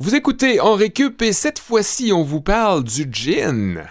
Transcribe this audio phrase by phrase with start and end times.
[0.00, 3.82] Vous écoutez en récup et cette fois-ci, on vous parle du gin.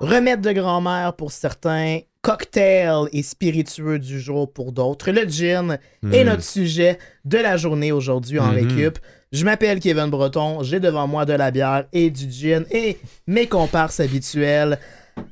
[0.00, 5.10] Remède de grand-mère pour certains, cocktail et spiritueux du jour pour d'autres.
[5.12, 5.78] Le gin
[6.12, 6.28] est Hmm.
[6.28, 8.98] notre sujet de la journée aujourd'hui en récup.
[9.32, 13.46] Je m'appelle Kevin Breton, j'ai devant moi de la bière et du gin et mes
[13.46, 14.78] comparses habituels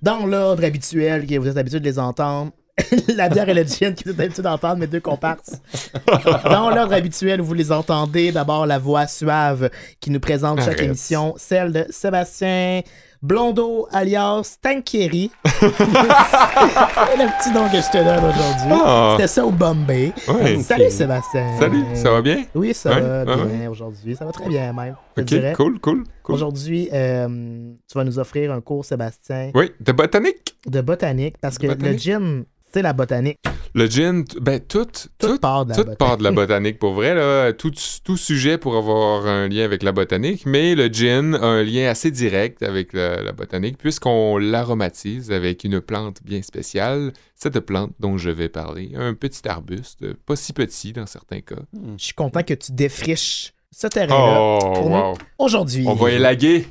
[0.00, 2.50] dans l'ordre habituel que vous êtes habitués de les entendre.
[3.14, 5.60] la bière et le gin que vous êtes habitués d'entendre, mes deux comparses.
[6.44, 8.32] Dans l'ordre habituel, vous les entendez.
[8.32, 9.68] D'abord, la voix suave
[10.00, 10.80] qui nous présente chaque Arrête.
[10.80, 12.80] émission, celle de Sébastien
[13.22, 15.30] Blondeau, alias Tankieri.
[15.44, 18.80] C'est le petit nom que je te donne aujourd'hui.
[18.82, 19.14] Ah.
[19.16, 20.12] C'était ça au Bombay.
[20.62, 21.58] Salut Sébastien.
[21.58, 22.44] Salut, ça va bien?
[22.54, 24.16] Oui, ça va bien aujourd'hui.
[24.16, 24.96] Ça va très bien même.
[25.18, 25.52] Ok, dirais.
[25.54, 26.34] cool, cool, cool.
[26.34, 27.28] Aujourd'hui, euh,
[27.90, 30.56] tu vas nous offrir un cours, Sébastien, Oui, de botanique.
[30.66, 33.38] de botanique, parce que le gin, c'est la botanique.
[33.74, 35.98] Le gin, ben tout, Tout, tout, part de la tout botanique.
[35.98, 37.14] part de la botanique pour vrai.
[37.14, 37.52] Là.
[37.52, 37.72] Tout,
[38.04, 41.88] tout sujet pour avoir un lien avec la botanique, mais le gin a un lien
[41.88, 47.12] assez direct avec la, la botanique puisqu'on l'aromatise avec une plante bien spéciale.
[47.36, 51.56] Cette plante dont je vais parler, un petit arbuste, pas si petit dans certains cas.
[51.96, 54.38] Je suis content que tu défriches ce terrain-là.
[54.40, 54.96] Oh, pour nous.
[54.96, 55.14] wow.
[55.38, 56.66] Aujourd'hui, On va élaguer.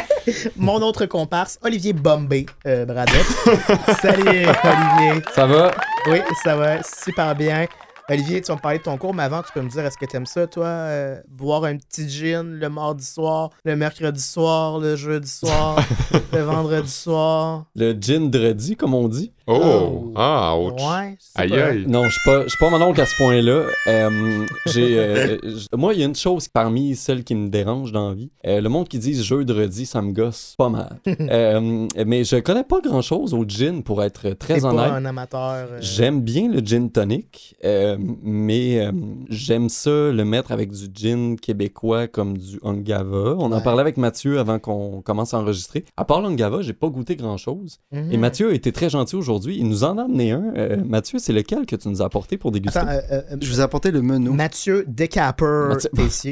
[0.56, 3.26] mon autre comparse, Olivier Bombay euh, Bradette.
[4.00, 5.22] Salut Olivier.
[5.34, 5.72] Ça va?
[6.08, 7.66] Oui, ça va super bien.
[8.08, 9.98] Olivier, tu vas me parler de ton cours, mais avant, tu peux me dire, est-ce
[9.98, 14.22] que tu aimes ça, toi, euh, boire un petit gin le mardi soir, le mercredi
[14.22, 15.76] soir, le jeudi soir,
[16.32, 17.64] le vendredi soir?
[17.74, 19.32] Le gin dredi, comme on dit.
[19.48, 20.12] Oh, Oh.
[20.16, 20.72] ah, ouch.
[20.80, 21.84] Ouais, Aïe, pas- aïe.
[21.86, 23.62] Non, je suis pas, pas mon oncle à ce point-là.
[23.86, 27.92] Euh, j'ai, euh, j- moi, il y a une chose parmi celles qui me dérange
[27.92, 28.30] dans la vie.
[28.46, 30.98] Euh, le monde qui dit jeudi, ça me gosse pas mal.
[31.28, 34.90] Euh, mais je connais pas grand-chose au gin, pour être très pas honnête.
[34.92, 35.40] un amateur.
[35.70, 38.92] euh, J'aime bien le gin tonic, euh, mais euh,
[39.28, 43.34] j'aime ça le mettre avec du gin québécois comme du Angava.
[43.38, 45.84] On en parlait avec Mathieu avant qu'on commence à enregistrer.
[45.96, 47.78] À part l'Angava, j'ai pas goûté grand-chose.
[47.92, 48.12] mhm.
[48.12, 49.35] Et Mathieu a été très gentil aujourd'hui.
[49.44, 50.42] Il nous en a amené un.
[50.56, 52.78] Euh, Mathieu, c'est lequel que tu nous as apporté pour déguster?
[52.78, 54.30] Attends, euh, euh, Je vous ai apporté le menu.
[54.30, 55.90] Mathieu Decapper Mathieu-!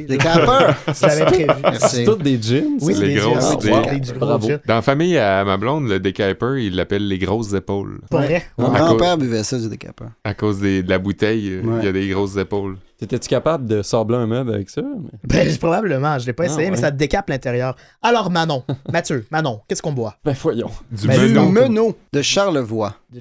[0.08, 1.76] Je l'avais prévu.
[1.80, 2.62] c'est toutes des gins?
[2.80, 2.94] Oui?
[2.94, 3.98] Les des grosses, gins, des- oui, Wow.
[4.00, 4.48] du gros Bravo.
[4.66, 8.00] Dans la famille à ma blonde, le decaper, il l'appelle les grosses épaules.
[8.10, 8.42] Pas vrai?
[8.58, 10.10] Mon grand-père buvait ça du décapeur.
[10.24, 11.74] À cause des- de la bouteille, Ouais.
[11.80, 12.76] il y a des grosses épaules.
[13.06, 14.80] T'étais-tu capable de sabler un meuble avec ça?
[14.82, 17.76] Mais- Ben, probablement, je l'ai pas Ah, essayé, mais ça décape l'intérieur.
[18.00, 20.16] Alors, Manon, Mathieu, Manon, qu'est-ce qu'on boit?
[20.24, 20.70] Ben voyons.
[20.90, 21.52] Du Ben, Du.
[21.52, 22.94] Meneau de Charlevoix.
[23.12, 23.20] De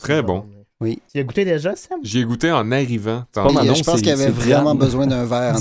[0.00, 0.44] Très bon.
[0.80, 1.00] Oui.
[1.10, 1.98] Tu l'as goûté déjà, Sam?
[2.02, 3.24] J'y ai goûté en arrivant.
[3.32, 5.60] pas Et, Manon, je pense qu'il avait vraiment besoin d'un verre en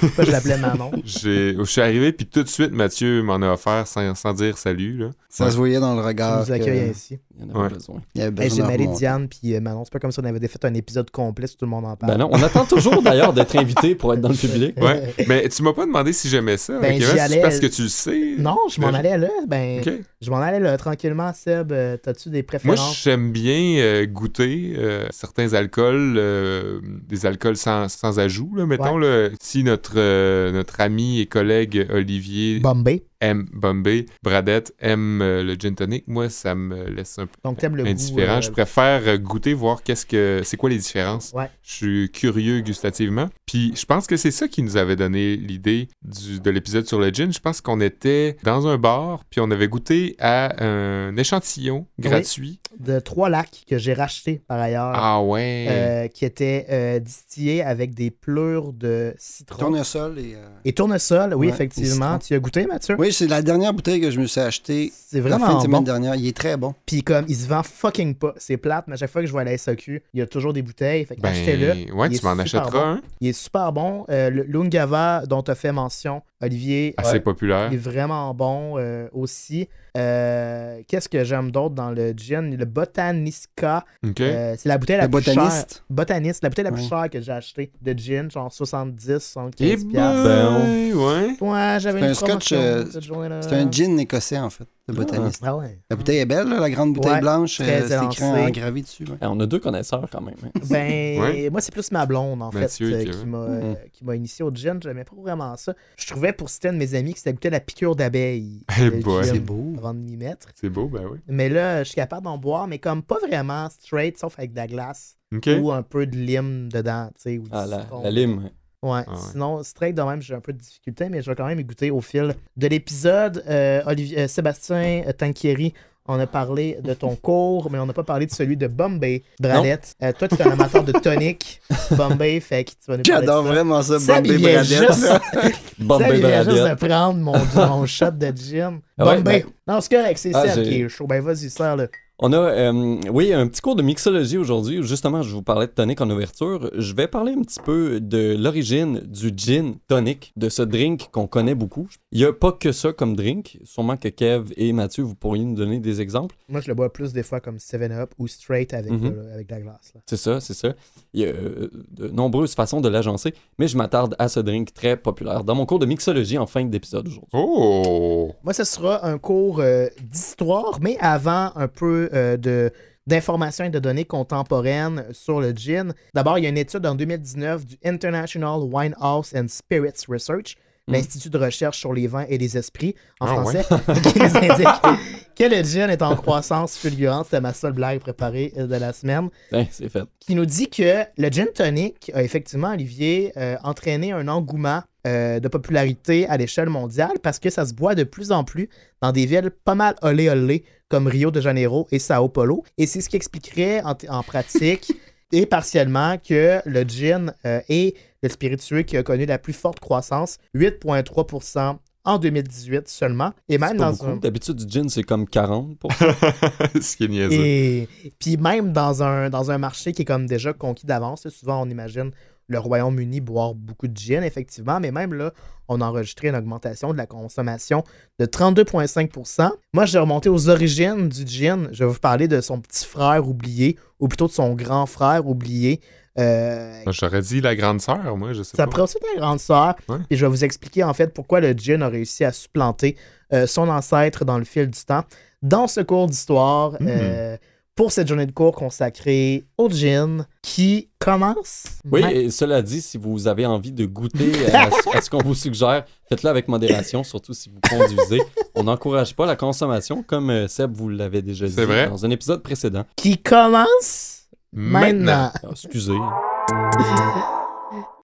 [0.00, 0.90] Pourquoi je l'appelais Manon?
[1.04, 4.96] Je suis arrivé, puis tout de suite, Mathieu m'en a offert sans, sans dire salut.
[4.98, 5.10] Là.
[5.28, 6.40] Ça se voyait dans le regard.
[6.46, 7.18] nous accueilles que- ainsi.
[7.38, 7.68] Il y en avait Ouais.
[7.74, 8.00] besoin.
[8.14, 8.86] Il y avait Hey, J'ai.
[8.86, 9.84] Diane puis euh, Manon.
[9.84, 11.96] C'est pas comme si on avait fait un épisode complet si tout le monde en
[11.96, 12.12] parle.
[12.12, 14.74] Ben non, on attend toujours d'ailleurs d'être invité pour être dans le public.
[14.80, 15.14] Ouais.
[15.28, 16.78] Mais tu m'as pas demandé si j'aimais ça.
[16.80, 18.34] Ben, allais- parce que tu le sais.
[18.38, 19.28] Non, je m'en allais là.
[19.46, 19.82] Ben,
[20.20, 21.72] je m'en allais là tranquillement, Seb.
[21.72, 23.02] Euh, T'as-tu des Moi, préférences?
[23.02, 28.54] j'aime bien euh, goûter euh, certains alcools, euh, des alcools sans, sans ajout.
[28.56, 33.02] Là, mettons, là, si notre, euh, notre ami et collègue Olivier Bombay.
[33.20, 37.58] Aime Bombay, Bradette aime euh, le gin tonic, moi, ça me laisse un peu Donc,
[37.58, 37.88] t'aimes le goût.
[37.90, 38.38] indifférent.
[38.38, 41.32] euh, Je préfère euh, goûter, voir qu'est-ce que c'est quoi les différences.
[41.34, 41.50] Ouais.
[41.62, 43.28] Je suis curieux gustativement.
[43.46, 46.98] Puis je pense que c'est ça qui nous avait donné l'idée du- de l'épisode sur
[47.00, 47.32] le gin.
[47.32, 52.60] Je pense qu'on était dans un bar, puis on avait goûté à un échantillon gratuit.
[52.78, 54.92] de trois lacs que j'ai racheté par ailleurs.
[54.94, 55.66] Ah ouais.
[55.68, 59.58] euh, qui étaient euh, distillés avec des pleurs de citron.
[59.58, 60.34] Tournesol et.
[60.36, 62.18] euh, Et tournesol, oui, Ouais, effectivement.
[62.18, 62.96] Tu as goûté, Mathieu?
[62.98, 65.62] Oui, c'est la dernière bouteille que je me suis achetée C'est la fin vraiment de
[65.62, 65.84] semaine bon.
[65.84, 66.14] dernière.
[66.14, 66.74] Il est très bon.
[66.86, 68.34] Puis comme, il se vend fucking pas.
[68.38, 70.26] C'est plate, mais à chaque fois que je vois à la SAQ, il y a
[70.26, 71.04] toujours des bouteilles.
[71.04, 71.92] Fait que ben, achetez-le.
[71.94, 72.78] ouais, Il tu m'en est super achèteras bon.
[72.78, 73.00] un.
[73.20, 74.04] Il est super bon.
[74.10, 77.68] Euh, le Lungava dont tu as fait mention, Olivier, Assez ouais, populaire.
[77.70, 79.68] il est vraiment bon euh, aussi.
[79.96, 82.54] Euh, Qu'est-ce que j'aime d'autre dans le gin?
[82.54, 83.84] Le Botanisca.
[84.06, 84.20] OK.
[84.20, 85.34] Euh, c'est la bouteille la Le plus chère.
[85.34, 85.84] botaniste?
[85.88, 86.88] Botaniste, la bouteille la plus Ouais.
[86.88, 91.36] chère que j'ai achetée de gin, genre 70, 75 Eh ben, ouais.
[91.40, 93.40] Ouais, j'avais C'est une un scotch, euh, cette journée-là.
[93.40, 95.42] C'est un gin écossais, en fait, le botaniste.
[95.44, 95.80] Ah ouais.
[95.90, 97.56] La bouteille est belle, là, la grande bouteille Ouais, blanche.
[97.58, 99.04] très euh, c'est écrit en gravé dessus.
[99.04, 99.16] ouais.
[99.20, 100.36] Eh, on a deux connaisseurs quand même.
[100.44, 100.50] hein.
[100.70, 101.50] Ben, Ouais.
[101.50, 104.44] moi, c'est plus ma blonde, en Mathieu fait, euh, qui m'a euh, qui m'a initié
[104.44, 104.78] au gin.
[104.82, 105.74] J'aimais pas vraiment ça.
[105.96, 108.64] Je trouvais, pour citer un de mes amis, que c'était goûter la piqûre d'abeille.
[108.80, 108.90] Eh
[109.24, 109.74] C'est beau.
[109.78, 110.48] Avant de m'y mettre.
[110.54, 111.18] C'est beau, ben oui.
[111.26, 114.56] Mais là, je suis capable d'en boire, mais comme pas vraiment straight, sauf avec de
[114.56, 115.16] la glace.
[115.34, 115.48] OK.
[115.60, 117.38] Ou un peu de lime dedans, tu sais.
[117.38, 118.50] ou du Ah, la, la lime.
[118.92, 119.02] Ouais.
[119.06, 119.16] Ah ouais.
[119.32, 121.90] Sinon, straight de même, j'ai un peu de difficulté, mais je vais quand même goûter
[121.90, 123.42] au fil de l'épisode.
[123.48, 125.74] Euh, Olivier, euh, Sébastien euh, Tanquieri,
[126.08, 129.22] on a parlé de ton cours, mais on n'a pas parlé de celui de Bombay
[129.40, 129.96] Bradette.
[130.02, 131.60] Euh, toi, tu es un amateur de tonic,
[131.90, 133.50] Bombay, fait que tu vas nous parler J'adore ça.
[133.52, 135.20] vraiment ça, Bombay juste- là.
[135.78, 138.80] Bombay vient juste de prendre mon, mon shot de gin.
[138.98, 139.40] Ah ouais, Bombay.
[139.66, 141.06] ben- Non, c'est correct, c'est Ah, j'ai- qui est chaud.
[141.06, 141.88] Ben, vas-y, sers-le.
[142.18, 145.66] On a, euh, oui, un petit cours de mixologie aujourd'hui où justement je vous parlais
[145.66, 146.70] de tonic en ouverture.
[146.74, 151.26] Je vais parler un petit peu de l'origine du gin tonic, de ce drink qu'on
[151.26, 151.88] connaît beaucoup.
[152.12, 153.58] Il n'y a pas que ça comme drink.
[153.64, 156.36] Sûrement que Kev et Mathieu, vous pourriez nous donner des exemples.
[156.48, 159.10] Moi, je le bois plus des fois comme 7-Up ou straight avec, Mhm.
[159.10, 159.92] de- avec de la glace.
[159.94, 160.00] là.
[160.06, 160.72] C'est ça, c'est ça.
[161.12, 164.72] Il y a euh, de nombreuses façons de l'agencer, mais je m'attarde à ce drink
[164.72, 167.28] très populaire dans mon cours de mixologie en fin d'épisode aujourd'hui.
[167.34, 168.32] Oh!
[168.42, 172.70] Moi, ce sera un cours euh, d'histoire, mais avant un peu euh,
[173.06, 175.94] d'informations et de données contemporaines sur le gin.
[176.14, 180.56] D'abord, il y a une étude en 2019 du International Winehouse and Spirits Research,
[180.88, 180.92] Mm.
[180.92, 183.64] l'Institut de recherche sur les vins et les esprits, en Ah français,
[184.02, 184.66] qui nous indique
[185.36, 187.26] que le gin est en croissance fulgurante?
[187.26, 189.28] C'était ma seule blague préparée euh, de la semaine.
[189.70, 190.04] C'est fait.
[190.20, 195.40] qui nous dit que le gin tonic a effectivement, Olivier, euh, entraîné un engouement euh,
[195.40, 198.68] de popularité à l'échelle mondiale parce que ça se boit de plus en plus
[199.02, 202.64] dans des villes pas mal olé olé comme Rio de Janeiro et Sao Paulo.
[202.78, 204.92] Et c'est ce qui expliquerait en, en pratique
[205.32, 209.80] et partiellement que le gin euh, est le spiritueux qui a connu la plus forte
[209.80, 213.32] croissance, 8,3% en 2018 seulement.
[213.48, 214.06] Et même pas dans beaucoup.
[214.06, 214.16] un...
[214.16, 215.92] D'habitude, du gin, c'est comme 40 pour
[216.80, 217.44] Ce qui est niaiseux.
[217.44, 217.88] Et
[218.18, 221.68] puis même dans un, dans un marché qui est comme déjà conquis d'avance, souvent on
[221.68, 222.12] imagine
[222.48, 225.32] le Royaume-Uni boire beaucoup de gin, effectivement, mais même là,
[225.68, 227.82] on a enregistré une augmentation de la consommation
[228.20, 231.68] de 32,5% Moi, j'ai remonté aux origines du gin.
[231.72, 235.26] Je vais vous parler de son petit frère oublié, ou plutôt de son grand frère
[235.26, 235.80] oublié.
[236.18, 238.70] Euh, J'aurais dit la grande sœur, moi, je sais ça pas.
[238.72, 239.74] prend aussi la grande sœur.
[239.88, 239.98] Ouais.
[240.08, 242.96] Et je vais vous expliquer en fait pourquoi le gin a réussi à supplanter
[243.32, 245.04] euh, son ancêtre dans le fil du temps.
[245.42, 246.86] Dans ce cours d'histoire, Mhm.
[246.88, 247.36] euh,
[247.76, 251.64] pour cette journée de cours consacrée au gin, qui commence.
[251.90, 255.10] Oui, ma- et cela dit, si vous avez envie de goûter à, ce- à ce
[255.10, 258.22] qu'on vous suggère, faites-le avec modération, surtout si vous conduisez.
[258.54, 261.88] On n'encourage pas la consommation, comme euh, Seb vous l'avait déjà dit vrai.
[261.88, 262.84] dans un épisode précédent.
[262.96, 265.30] qui commence maintenant.
[265.34, 265.92] Ah, excusez.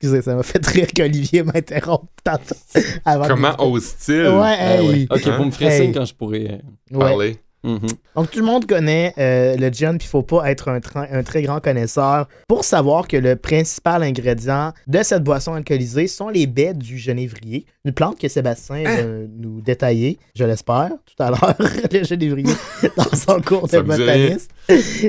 [0.01, 2.57] Excusez, ça m'a fait rire qu'Olivier m'interrompe tantôt.
[3.29, 4.89] Comment que- ose-t-il Ouais, Ah hey.
[4.89, 5.07] ouais.
[5.09, 5.37] Ok, Hein?
[5.39, 5.81] vous me ferez Hey.
[5.83, 6.61] signe quand je pourrai.
[6.93, 6.99] euh, Ouais.
[7.11, 7.39] parler?
[7.65, 7.89] Mhm.
[8.17, 11.09] Donc, tout le monde connaît euh, le gin, puis il faut pas être un, tra-
[11.11, 16.29] un très grand connaisseur pour savoir que le principal ingrédient de cette boisson alcoolisée sont
[16.29, 19.03] les baies du genévrier, une plante que Sébastien va
[19.39, 21.55] nous détailler, je l'espère, tout à l'heure,
[21.93, 22.55] le genévrier,
[22.97, 24.51] dans son cours de botaniste.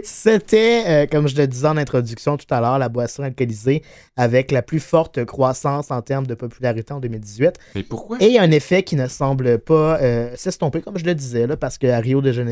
[0.03, 3.83] C'était, euh, comme je le disais en introduction tout à l'heure, la boisson alcoolisée
[4.15, 7.55] avec la plus forte croissance en termes de popularité en 2018.
[7.75, 8.17] Mais pourquoi?
[8.19, 11.77] Et un effet qui ne semble pas euh, s'estomper, comme je le disais, là, parce
[11.77, 12.42] qu'à Rio de Janeiro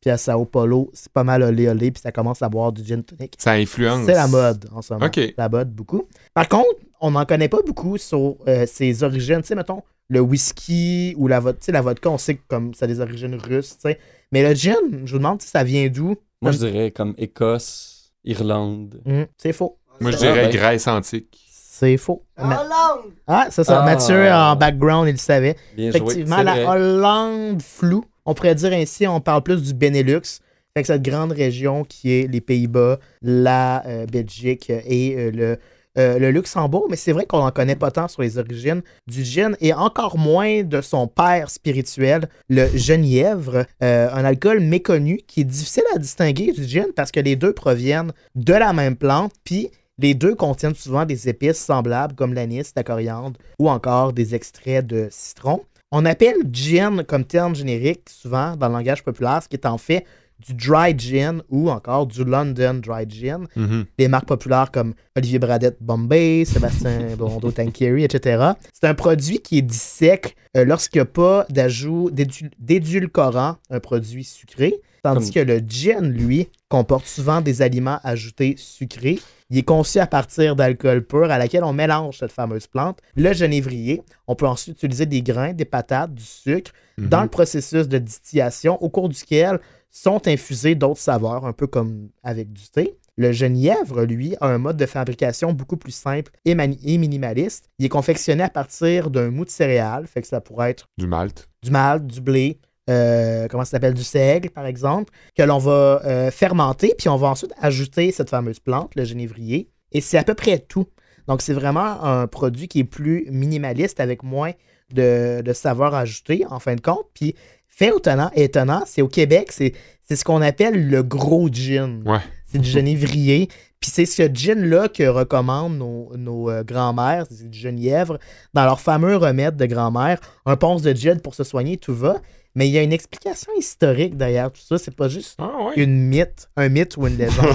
[0.00, 2.82] puis à Sao Paulo, c'est pas mal olé olé, puis ça commence à boire du
[2.84, 3.34] gin tonic.
[3.38, 4.06] Ça influence.
[4.06, 5.06] C'est la mode en ce moment.
[5.06, 5.20] Ok.
[5.36, 6.08] La mode beaucoup.
[6.32, 6.68] Par contre,
[7.00, 9.42] on n'en connaît pas beaucoup sur euh, ses origines.
[9.42, 11.72] Tu sais, mettons, le whisky ou la vodka.
[11.72, 13.98] La on sait que comme ça a des origines russes, tu sais.
[14.32, 14.74] Mais le gin,
[15.04, 16.16] je vous demande si ça vient d'où?
[16.40, 19.02] Moi, je dirais comme Écosse, Irlande.
[19.06, 19.78] Hum, c'est faux.
[20.00, 20.48] Moi, je dirais.
[20.50, 21.38] Grèce antique.
[21.52, 22.24] C'est faux.
[22.36, 23.12] Ma- Hollande!
[23.26, 23.82] Ah, c'est ça.
[23.82, 23.84] Ah.
[23.86, 25.56] Mathieu, en background, il le savait.
[25.74, 25.96] Bien joué.
[26.00, 26.66] Effectivement, la vrai.
[26.66, 28.04] Hollande floue.
[28.24, 30.40] On pourrait dire ainsi, on parle plus du Benelux.
[30.74, 35.58] Que cette grande région qui est les Pays-Bas, la euh, Belgique et euh, le,
[35.98, 36.86] euh, le Luxembourg.
[36.88, 40.16] Mais c'est vrai qu'on n'en connaît pas tant sur les origines du gin et encore
[40.16, 46.52] moins de son père spirituel, le genièvre, un alcool méconnu qui est difficile à distinguer
[46.52, 49.32] du gin parce que les deux proviennent de la même plante.
[49.44, 54.34] Puis les deux contiennent souvent des épices semblables comme l'anis, la coriandre ou encore des
[54.34, 55.62] extraits de citron.
[55.92, 59.78] On appelle gin comme terme générique souvent dans le langage populaire, ce qui est en
[59.78, 60.04] fait
[60.46, 63.46] du dry gin ou encore du London dry gin.
[63.56, 63.84] Mhm.
[63.98, 68.52] Des marques populaires comme Olivier Bradette Bombay, Sébastien Blondeau Tanqueray, etc.
[68.72, 73.56] C'est un produit qui est dit sec euh, lorsqu'il n'y a pas d'ajout d'édul- d'édulcorant,
[73.68, 74.80] un produit sucré.
[75.02, 79.18] Tandis Comme- que le gin, lui, comporte souvent des aliments ajoutés sucrés.
[79.48, 83.32] Il est conçu à partir d'alcool pur à laquelle on mélange cette fameuse plante, le
[83.32, 84.02] genévrier.
[84.28, 87.08] On peut ensuite utiliser des grains, des patates, du sucre Mhm.
[87.08, 89.58] dans le processus de distillation au cours duquel
[89.90, 92.94] sont infusées d'autres saveurs, un peu comme avec du thé.
[93.16, 97.68] Le genièvre, lui, a un mode de fabrication beaucoup plus simple et minimaliste.
[97.78, 101.06] Il est confectionné à partir d'un mou de céréales, fait que ça pourrait être Du
[101.06, 101.48] malt.
[101.62, 102.58] du malt, du blé,
[102.90, 107.16] euh, comment ça s'appelle, du seigle, par exemple, que l'on va euh, fermenter, puis on
[107.16, 110.86] va ensuite ajouter cette fameuse plante, le genévrier, et c'est à peu près tout.
[111.28, 114.52] Donc, c'est vraiment un produit qui est plus minimaliste avec moins
[114.92, 117.06] de, de saveurs ajoutées, en fin de compte.
[117.14, 117.34] Puis,
[117.68, 119.72] fait étonnant, étonnant c'est au Québec, c'est
[120.10, 122.02] c'est ce qu'on appelle le gros gin.
[122.04, 122.18] Ouais.
[122.46, 123.48] C'est du genévrier.
[123.78, 128.18] Puis c'est ce gin-là que recommandent nos, nos, euh, grands-mères, c'est du genièvre,
[128.52, 130.20] dans leur fameux remède de grand-mère.
[130.46, 132.16] Un ponce de gin pour se soigner, tout va.
[132.56, 134.76] Mais il y a une explication historique derrière tout ça.
[134.76, 135.74] C'est pas juste Ah ouais.
[135.82, 137.46] une mythe, un mythe ou une légende.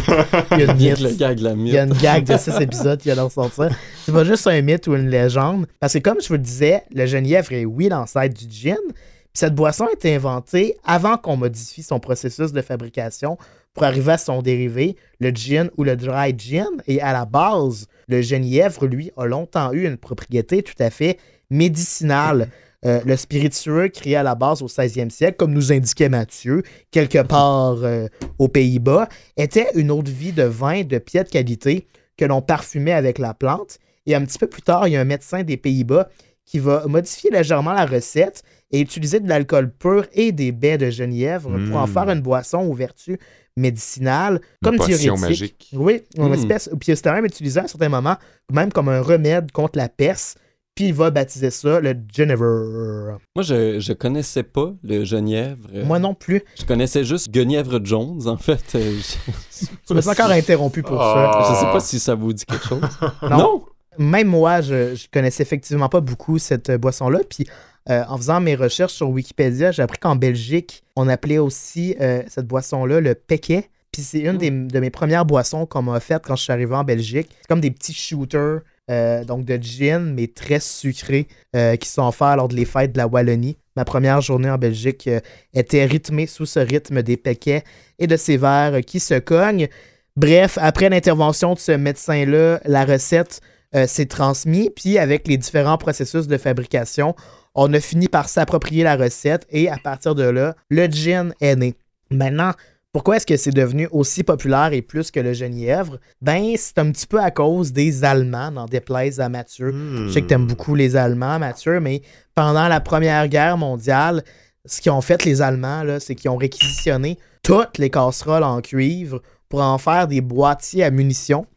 [0.51, 0.99] Il y a une Mythe, mythe.
[1.01, 1.95] le gag, la Il y a mythe.
[1.97, 3.69] une gag de six épisodes qui a dans son ça.
[4.05, 5.65] C'est pas juste un mythe ou une légende.
[5.81, 8.77] Parce que comme je vous le disais, le genièvre est oui l'ancêtre du gin.
[8.87, 13.37] Puis cette boisson a été inventée avant qu'on modifie son processus de fabrication
[13.73, 16.69] pour arriver à son dérivé, le gin ou le dry gin.
[16.87, 21.17] Et à la base, le genièvre, lui, a longtemps eu une propriété tout à fait
[21.49, 22.47] médicinale.
[22.85, 26.61] Euh, le spiritueux créé à la base au 16e siècle, comme nous indiquait Mathieu,
[26.91, 31.87] quelque part euh, aux Pays-Bas, était une de vie de vin de pied de qualité
[32.17, 33.79] que l'on parfumait avec la plante.
[34.05, 36.09] Et un petit peu plus tard, il y a un médecin des Pays-Bas
[36.45, 40.91] qui va modifier légèrement la recette et utiliser de l'alcool pur et des baies de
[40.91, 41.91] genièvre pour en Mm.
[41.91, 43.17] faire une boisson aux vertus
[43.57, 45.19] médicinales, comme diurétique.
[45.19, 45.69] magique.
[45.73, 46.33] Oui, une Mm.
[46.33, 46.69] espèce.
[46.79, 48.15] Puis c'était même utilisé à un certain moment,
[48.51, 50.37] même comme un remède contre la peste.
[50.75, 53.15] Puis il va baptiser ça le Genever.
[53.35, 55.67] Moi, je, je connaissais pas le genièvre.
[55.73, 56.43] Euh, Moi non plus.
[56.59, 58.61] Je connaissais juste Guenièvre Jones, en fait.
[58.75, 59.65] Euh, je...
[59.87, 61.31] Tu me suis encore interrompu pour ça.
[61.33, 61.47] Ah.
[61.49, 62.81] je sais pas si ça vous dit quelque chose.
[63.29, 63.63] Non?
[63.97, 67.19] Même moi, je, je connaissais effectivement pas beaucoup cette euh, boisson-là.
[67.29, 67.47] Puis
[67.89, 72.21] euh, en faisant mes recherches sur Wikipédia, j'ai appris qu'en Belgique, on appelait aussi euh,
[72.27, 73.69] cette boisson-là le péquet.
[73.93, 76.75] Puis c'est une des- de mes premières boissons qu'on m'a faites quand je suis arrivé
[76.75, 77.29] en Belgique.
[77.39, 78.59] C'est comme des petits shooters,
[78.91, 82.91] euh, donc de gin, mais très sucrés, euh, qui sont offerts lors de les fêtes
[82.91, 83.57] de la Wallonie.
[83.75, 85.19] Ma première journée en Belgique euh,
[85.53, 87.63] était rythmée sous ce rythme des péquets
[87.97, 89.67] et de ces verres qui se cognent.
[90.15, 93.41] Bref, après l'intervention de ce médecin-là, la recette
[93.87, 97.13] s'est transmise, puis avec les différents processus de fabrication,
[97.55, 101.57] on a fini par s'approprier la recette et à partir de là, le gin est
[101.57, 101.75] né.
[102.09, 102.53] Maintenant,
[102.95, 105.99] pourquoi est-ce que c'est devenu aussi populaire et plus que le genièvre?
[106.21, 109.73] Ben, c'est un petit peu à cause des Allemands, n'en déplaise à Mathieu.
[110.07, 112.03] Je sais que t'aimes beaucoup les Allemands, Mathieu, mais
[112.35, 114.23] pendant la Première Guerre mondiale,
[114.63, 118.61] ce qu'ils ont fait les Allemands, là, c'est qu'ils ont réquisitionné toutes les casseroles en
[118.61, 121.47] cuivre pour en faire des boîtiers à munitions.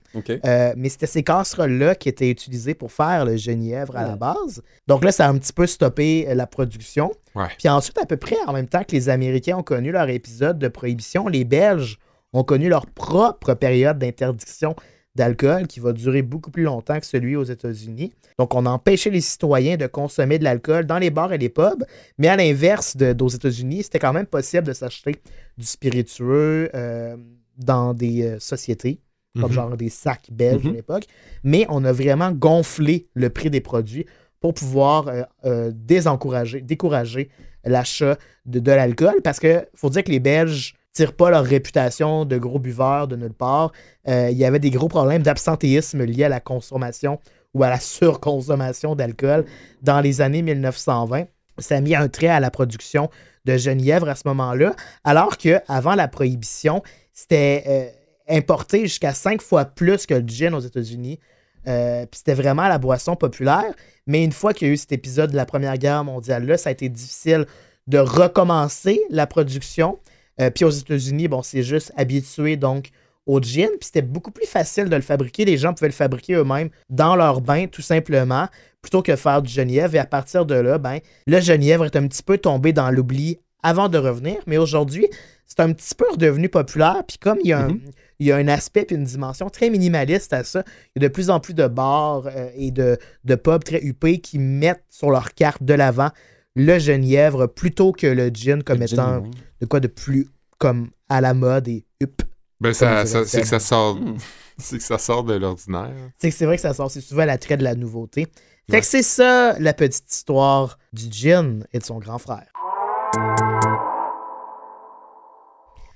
[0.44, 4.62] Euh, mais c'était ces casseroles-là qui étaient utilisées pour faire le genièvre à la base.
[4.86, 7.12] Donc là, ça a un petit peu stoppé euh, la production.
[7.34, 7.46] Ouais.
[7.58, 10.58] Puis ensuite, à peu près en même temps que les Américains ont connu leur épisode
[10.58, 11.98] de prohibition, les Belges
[12.32, 14.74] ont connu leur propre période d'interdiction
[15.18, 18.12] d'alcool qui va durer beaucoup plus longtemps que celui aux États-Unis.
[18.38, 21.48] Donc, on a empêché les citoyens de consommer de l'alcool dans les bars et les
[21.48, 21.84] pubs,
[22.18, 25.16] mais à l'inverse d'aux États-Unis, c'était quand même possible de s'acheter
[25.58, 27.16] du spiritueux euh,
[27.56, 29.00] dans des euh, sociétés,
[29.34, 29.52] comme Mhm.
[29.52, 30.70] genre des sacs belges Mhm.
[30.70, 31.04] à l'époque.
[31.44, 34.06] Mais on a vraiment gonflé le prix des produits
[34.40, 37.28] pour pouvoir euh, euh, désencourager, décourager
[37.64, 38.16] l'achat
[38.46, 42.38] de, de l'alcool parce que faut dire que les Belges tirent pas leur réputation de
[42.38, 43.72] gros buveurs de nulle part.
[44.08, 47.20] Euh, il y avait des gros problèmes d'absentéisme liés à la consommation
[47.54, 49.44] ou à la surconsommation d'alcool
[49.82, 51.24] dans les années 1920.
[51.58, 53.10] Ça a mis un trait à la production
[53.44, 56.82] de genièvre à ce moment-là, alors qu'avant la prohibition,
[57.12, 57.92] c'était
[58.28, 61.18] importé jusqu'à cinq fois plus que le gin aux États-Unis.
[61.66, 63.72] Euh, c'était vraiment la boisson populaire.
[64.06, 66.70] Mais une fois qu'il y a eu cet épisode de la Première Guerre mondiale-là, ça
[66.70, 67.46] a été difficile
[67.86, 69.98] de recommencer la production.
[70.40, 72.90] Euh, puis aux États-Unis, bon, c'est juste habitué donc
[73.26, 73.68] au gin.
[73.68, 75.44] Puis c'était beaucoup plus facile de le fabriquer.
[75.44, 78.48] Les gens pouvaient le fabriquer eux-mêmes dans leur bain, tout simplement,
[78.80, 79.94] plutôt que faire du genièvre.
[79.94, 83.38] Et à partir de là, ben, le genièvre est un petit peu tombé dans l'oubli
[83.62, 84.36] avant de revenir.
[84.46, 85.08] Mais aujourd'hui,
[85.58, 87.02] c'est un petit peu redevenu populaire.
[87.06, 87.80] Puis comme il y a un, Mhm.
[88.20, 90.62] il y a un aspect et une dimension très minimaliste à ça,
[90.94, 93.82] il y a de plus en plus de bars euh, et de, de pubs très
[93.82, 96.10] huppés qui mettent sur leur carte de l'avant
[96.54, 99.22] le genièvre plutôt que le gin comme Le étant
[99.60, 102.22] de quoi de plus comme à la mode et hup.
[102.60, 104.16] Ben, ça, c'est que ça sort, Hmm.
[104.58, 105.92] c'est que ça sort de l'ordinaire.
[106.18, 108.26] C'est que c'est vrai que ça sort, c'est souvent l'attrait de la nouveauté.
[108.70, 112.46] Fait que c'est ça la petite histoire du gin et de son grand frère.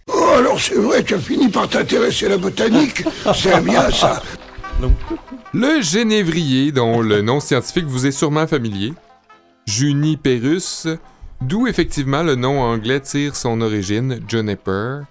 [0.09, 3.04] Oh, alors c'est vrai, tu as fini par t'intéresser à la botanique.
[3.35, 4.23] C'est bien ça.
[5.54, 8.94] Le génévrier, dont le nom scientifique vous est sûrement familier,
[9.66, 10.88] Juniperus,
[11.40, 15.02] d'où effectivement le nom anglais tire son origine, juniper,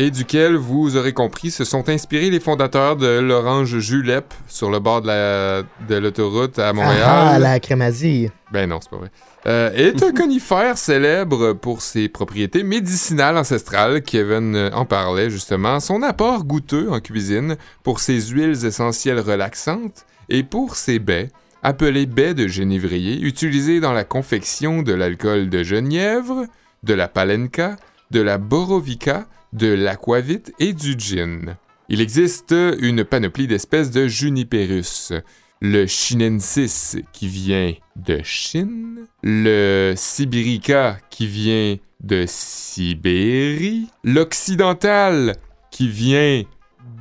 [0.00, 4.78] et duquel vous aurez compris se sont inspirés les fondateurs de l'orange julep sur le
[4.78, 7.02] bord de la- de l'autoroute à Montréal.
[7.04, 8.30] Ah, la crémazie.
[8.52, 9.10] Ben non, c'est pas vrai.
[9.46, 14.02] Euh, est un conifère célèbre pour ses propriétés médicinales ancestrales.
[14.02, 15.80] Kevin en parlait justement.
[15.80, 21.30] Son apport goûteux en cuisine pour ses huiles essentielles relaxantes Et pour ces baies,
[21.64, 26.44] appelées baies de génévrier, utilisées dans la confection de l'alcool de genièvre,
[26.84, 27.74] de la palenka,
[28.12, 31.56] de la borovica, de l'aquavit et du gin.
[31.88, 35.12] Il existe une panoplie d'espèces de juniperus.
[35.60, 45.34] Le chinensis qui vient de Chine, le sibirica qui vient de Sibérie, l'occidental
[45.72, 46.44] qui vient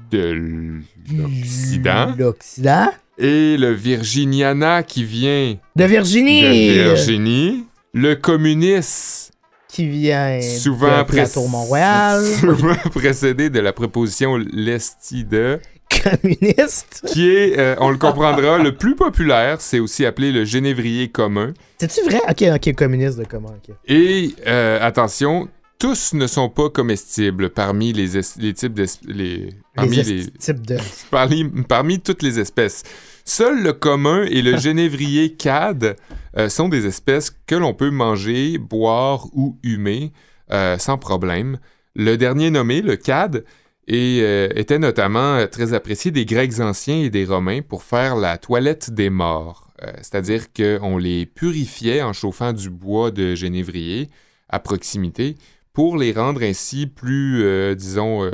[0.10, 2.88] de l'Occident L'Occident.
[3.20, 6.42] et le virginiana qui vient De Virginie.
[6.70, 9.34] de Virginie, le communiste
[9.70, 12.24] Qui vient souvent, de Plateau Mont-Royal.
[12.40, 15.60] souvent précédé de la préposition lesti de
[16.04, 17.04] Communiste.
[17.08, 21.54] qui est, euh, on le comprendra, le plus populaire, c'est aussi appelé le génévrier commun.
[21.80, 22.22] C'est-tu vrai?
[22.30, 23.50] Ok, ok, communiste de comment?
[23.70, 23.76] ok.
[23.88, 25.48] Et euh, attention,
[25.80, 30.24] tous ne sont pas comestibles parmi les, es- les types d'es- les parmi les les,
[30.26, 30.78] esti- types de.
[31.12, 32.84] parmi, parmi toutes les espèces.
[33.26, 35.96] Seul le commun et le génévrier cad
[36.38, 40.12] euh, sont des espèces que l'on peut manger, boire ou humer
[40.52, 41.58] euh, sans problème.
[41.96, 43.44] Le dernier nommé, le cad,
[43.88, 48.38] et, euh, était notamment très apprécié des Grecs anciens et des Romains pour faire la
[48.38, 49.64] toilette des morts.
[49.98, 54.10] C'est-à-dire qu'on les purifiait en chauffant du bois de génévrier
[54.50, 55.36] à proximité
[55.72, 58.28] pour les rendre ainsi plus, disons,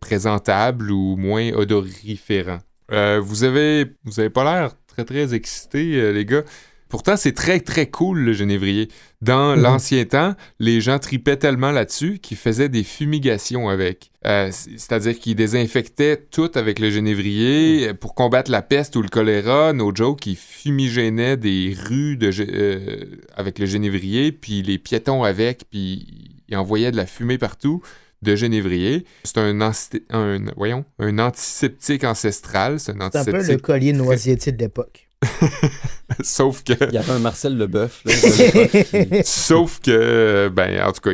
[0.00, 2.60] présentables ou moins odoriférants.
[2.90, 6.44] Vous avez vous avez pas l'air très très excité les gars.
[6.88, 8.88] Pourtant c'est très très cool le genévrier.
[9.20, 9.62] Dans Mhm.
[9.62, 14.10] l'ancien temps, les gens tripaient tellement là-dessus qu'ils faisaient des fumigations avec.
[14.26, 19.08] Euh, C'est-à-dire qu'ils désinfectaient tout avec le genévrier euh, pour combattre la peste ou le
[19.08, 19.72] choléra.
[19.72, 23.04] No joke, ils fumigénaient des rues de, euh,
[23.34, 26.06] avec le genévrier, puis les piétons avec, puis
[26.48, 27.82] ils envoyaient de la fumée partout
[28.22, 29.04] de genévrier.
[29.24, 32.80] C'est un, un, voyons, un antiseptique ancestral.
[32.80, 35.07] C'est un un peu le collier noisetier de l'époque.
[36.22, 36.72] Sauf que.
[36.88, 38.02] Il y avait un Marcel Leboeuf.
[38.04, 41.10] Là, Sauf que, ben, en tout cas,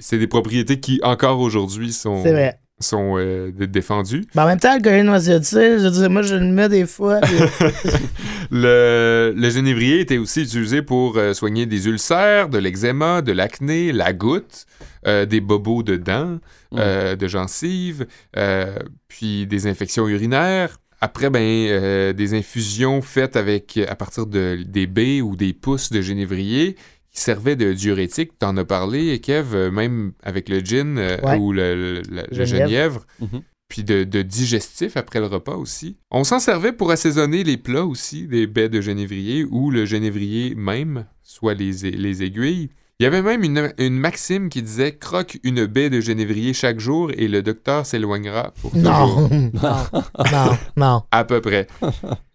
[0.00, 2.58] c'est des propriétés qui, encore aujourd'hui, sont, vrai.
[2.80, 4.24] sont euh, dé- défendues.
[4.34, 7.20] Mais en même temps, le noisetier, je veux dire, moi, je le mets des fois.
[7.20, 7.36] puis-
[8.52, 13.92] Le, le génévrier était aussi utilisé pour euh, soigner des ulcères, de l'eczéma, de l'acné,
[13.92, 14.66] la goutte,
[15.06, 16.38] euh, des bobos de dents,
[16.74, 18.74] euh, de gencives, euh,
[19.06, 20.79] puis des infections urinaires.
[21.00, 25.90] Après, ben, euh, des infusions faites avec, à partir de, des baies ou des pousses
[25.90, 26.74] de génévrier
[27.10, 28.32] qui servaient de diurétique.
[28.38, 31.36] T'en as parlé, Kev, euh, même avec le gin euh, Ouais.
[31.38, 32.66] ou le, le- la- le Genièvre.
[32.68, 33.42] genièvre Mhm.
[33.68, 35.96] puis de, de digestif après le repas aussi.
[36.10, 40.54] On s'en servait pour assaisonner les plats aussi, des baies de genévrier ou le genévrier
[40.54, 42.68] même, soit les aiguilles.
[43.00, 46.78] Il y avait même une, une maxime qui disait croque une baie de genévrier chaque
[46.80, 49.30] jour et le docteur s'éloignera pour toujours.
[49.30, 51.02] Non, non, non, non.
[51.10, 51.66] À peu près.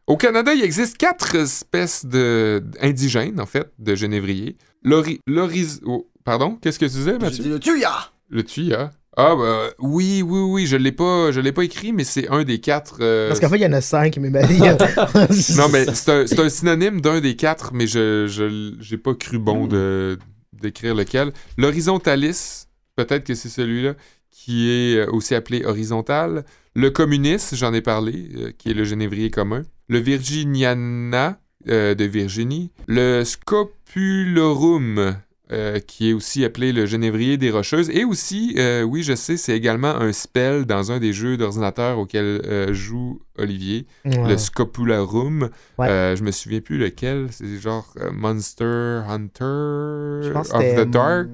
[0.08, 4.58] Au Canada, il existe quatre espèces de, indigènes, en fait, de genévrier.
[4.82, 5.20] L'ori...
[5.28, 7.44] l'oris- oh, pardon, qu'est-ce que tu disais, Mathieu?
[7.44, 7.92] dit le tuya!
[8.30, 8.90] Le tuya.
[9.18, 12.44] Ah, bah, oui, oui, oui, je l'ai pas, je l'ai pas écrit, mais c'est un
[12.44, 12.98] des quatre.
[13.02, 16.26] euh, Parce qu'en fait, il y en a cinq, mais ma Non, mais c'est un,
[16.26, 20.18] c'est un synonyme d'un des quatre, mais je je j'ai pas cru bon de
[20.62, 21.32] d'écrire lequel.
[21.58, 23.96] L'horizontalis, peut-être que c'est celui-là,
[24.32, 26.46] qui est euh, aussi appelé horizontal.
[26.74, 29.64] Le communiste, j'en ai parlé, euh, qui est le génévrier commun.
[29.88, 32.70] Le virginiana euh, de Virginie.
[32.88, 35.16] Le scopulorum,
[35.52, 37.92] euh, qui est aussi appelé le genévrier des rocheuses.
[37.92, 42.00] Et aussi, euh, oui, je sais, c'est également un spell dans un des jeux d'ordinateur
[42.00, 45.50] auquel euh, joue Olivier le Scopularum.
[45.78, 46.16] Ouais.
[46.18, 47.28] Je me souviens plus lequel.
[47.30, 51.30] C'est genre Monster Hunter Je pense que of the Dark,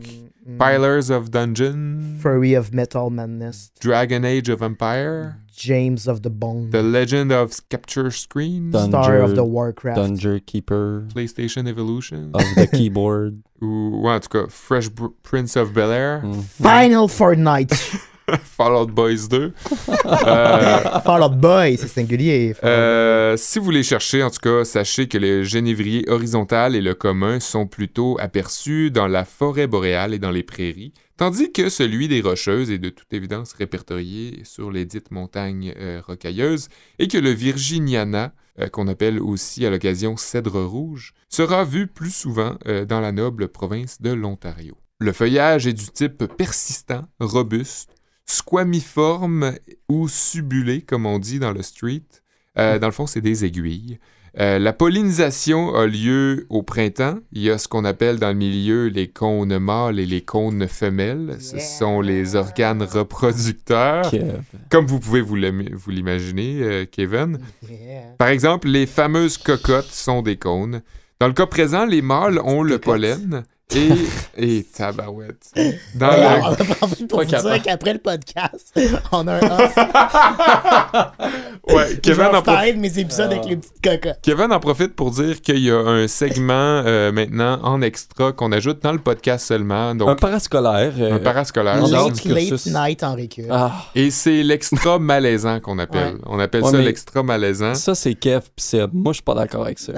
[0.45, 6.29] hum, Pillars of Dungeon, Fury of Metal Madness, Dragon Age of Empire, James of the
[6.29, 9.97] Bone, The Legend of Capture Screen, Dun- Star of the Warcraft.
[9.97, 11.07] Dunger Keeper.
[11.13, 13.43] PlayStation Evolution, of the Keyboard.
[13.61, 16.41] ou ouais, en tout cas Fresh Br- Prince of Bel Air, Mm.
[16.43, 17.73] Final Fortnite.
[18.43, 19.53] Fall Out Boys 2.
[20.03, 22.55] Euh, Fall Out Boy, c'est singulier.
[22.63, 26.93] Euh, si vous les cherchez, en tout cas, sachez que le génévrier horizontal et le
[26.93, 32.07] commun sont plutôt aperçus dans la forêt boréale et dans les prairies, tandis que celui
[32.07, 36.67] des rocheuses est de toute évidence répertorié sur les dites montagnes euh, rocailleuses,
[36.99, 42.13] et que le virginiana, euh, qu'on appelle aussi à l'occasion cèdre rouge, sera vu plus
[42.13, 44.77] souvent dans la noble province de l'Ontario.
[44.99, 49.53] Le feuillage est du type persistant, robuste, squamiforme
[49.89, 52.03] ou subulé, comme on dit dans le street.
[52.57, 53.97] Euh, dans le fond, c'est des aiguilles.
[54.39, 57.17] Euh, la pollinisation a lieu au printemps.
[57.33, 60.67] Il y a ce qu'on appelle dans le milieu les cônes mâles et les cônes
[60.69, 61.35] femelles.
[61.41, 61.65] Ce Yeah.
[61.65, 64.09] sont les organes reproducteurs,
[64.69, 67.39] comme vous pouvez vous l'im- vous l'imaginer, euh, Kevin.
[67.69, 68.03] Yeah.
[68.17, 70.81] Par exemple, les fameuses cocottes sont des cônes.
[71.19, 73.43] Dans le cas présent, les mâles ont le pollen
[73.75, 73.89] et...
[74.37, 75.51] et tabarouette.
[75.95, 76.43] Dans le...
[76.81, 77.53] on pour Pas vous capable.
[77.53, 78.73] dire qu'après le podcast,
[79.11, 79.67] on a un.
[81.67, 83.35] Ouais, Je Kevin en, vous prof- parler de mes épisodes Ah.
[83.35, 84.19] avec les petites cocottes.
[84.23, 86.53] Kevin en profite pour dire qu'il y a un segment
[86.85, 89.93] euh, maintenant en extra qu'on ajoute dans le podcast seulement.
[89.95, 90.93] Donc, Un parascolaire.
[90.99, 91.81] euh, un parascolaire.
[91.81, 93.45] Late, night en récup.
[93.49, 96.15] Ah, Et c'est l'extra malaisant qu'on appelle.
[96.15, 96.21] Ouais.
[96.25, 97.75] On appelle Ouais, ça l'extra malaisant.
[97.75, 98.77] ça, c'est Kev pis.
[98.93, 99.93] Moi, je suis pas d'accord avec ça.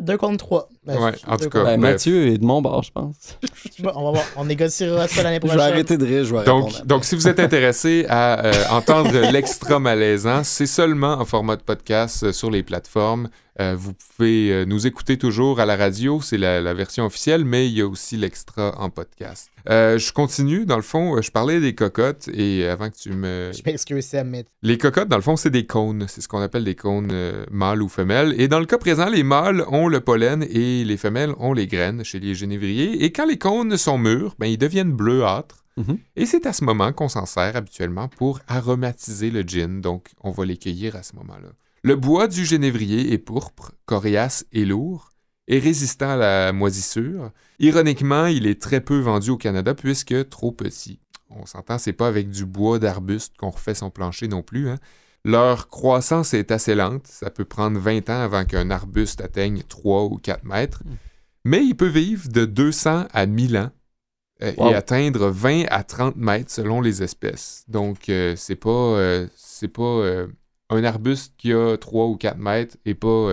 [0.00, 0.68] Deux contre trois.
[0.86, 1.64] Ben, Ouais, en tout cas.
[1.64, 1.80] Ben.
[1.80, 3.38] Mathieu est de mon bord, je pense.
[3.94, 4.24] On va voir.
[4.36, 5.72] On négociera ça l'année Je vais prochaine.
[5.72, 6.44] arrêter de rire, je vais.
[6.44, 11.56] Donc, donc, si vous êtes intéressé à euh, entendre l'extra malaisant, c'est seulement en format
[11.56, 13.28] de podcast euh, sur les plateformes.
[13.58, 17.46] Euh, vous pouvez euh, nous écouter toujours à la radio, c'est la, la version officielle,
[17.46, 19.48] mais il y a aussi l'extra en podcast.
[19.70, 23.50] Euh, je continue, dans le fond, je parlais des cocottes et avant que tu me...
[23.56, 26.04] Je m'excuse, Sam, mais Les cocottes, dans le fond, c'est des cônes.
[26.06, 28.34] C'est ce qu'on appelle des cônes euh, mâles ou femelles.
[28.38, 31.66] Et dans le cas présent, les mâles ont le pollen et les femelles ont les
[31.66, 33.04] graines chez les genévriers.
[33.04, 35.64] Et quand les cônes sont mûrs, ben, ils deviennent bleuâtres.
[35.76, 35.98] Mhm.
[36.16, 39.80] Et c'est à ce moment qu'on s'en sert habituellement pour aromatiser le gin.
[39.80, 41.48] Donc, on va les cueillir à ce moment-là.
[41.82, 45.10] Le bois du genévrier est pourpre, coriace et lourd,
[45.48, 47.30] et résistant à la moisissure.
[47.58, 50.98] Ironiquement, il est très peu vendu au Canada puisque trop petit.
[51.30, 54.68] On s'entend, c'est pas avec du bois d'arbuste qu'on refait son plancher non plus.
[54.68, 54.78] hein.
[55.28, 57.06] Leur croissance est assez lente.
[57.08, 60.82] Ça peut prendre 20 ans avant qu'un arbuste atteigne 3 ou 4 mètres.
[61.44, 63.70] Mais il peut vivre de 200 à 1000 ans
[64.42, 64.70] euh, Wow.
[64.70, 67.64] et atteindre 20 à 30 mètres selon les espèces.
[67.66, 70.02] Donc, euh, c'est pas, euh, c'est pas
[70.70, 73.28] un arbuste qui a 3 ou 4 mètres et pas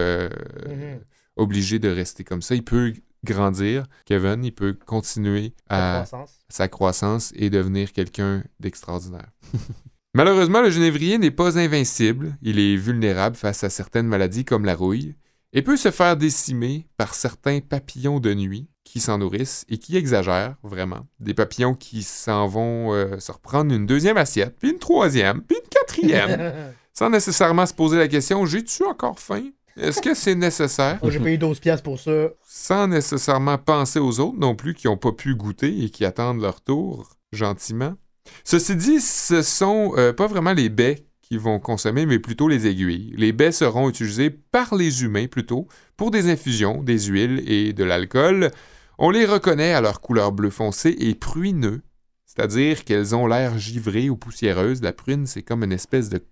[0.67, 0.99] Mhm.
[1.35, 2.55] obligé de rester comme ça.
[2.55, 6.39] Il peut grandir, Kevin, il peut continuer à croissance.
[6.49, 9.29] sa croissance et devenir quelqu'un d'extraordinaire.
[10.15, 12.37] Malheureusement, le genévrier n'est pas invincible.
[12.43, 15.15] Il est vulnérable face à certaines maladies comme la rouille
[15.53, 19.97] et peut se faire décimer par certains papillons de nuit qui s'en nourrissent et qui
[19.97, 21.07] exagèrent vraiment.
[21.19, 25.57] Des papillons qui s'en vont euh, se reprendre une deuxième assiette, puis une troisième, puis
[25.57, 26.53] une quatrième,
[26.93, 29.49] sans nécessairement se poser la question j'ai-tu encore faim?
[29.75, 30.99] Est-ce que c'est nécessaire?
[31.01, 32.27] Oh, J'ai payé 12$ piastres pour ça.
[32.47, 36.41] sans nécessairement penser aux autres non plus qui n'ont pas pu goûter et qui attendent
[36.41, 37.95] leur tour gentiment.
[38.43, 42.67] Ceci dit, ce sont euh, pas vraiment les baies qui vont consommer, mais plutôt les
[42.67, 43.13] aiguilles.
[43.17, 47.83] Les baies seront utilisées par les humains plutôt pour des infusions, des huiles et de
[47.83, 48.51] l'alcool.
[48.97, 51.81] On les reconnaît à leur couleur bleu foncé et pruineux,
[52.25, 54.81] c'est-à-dire qu'elles ont l'air givrées ou poussiéreuses.
[54.81, 56.23] La prune, c'est comme une espèce de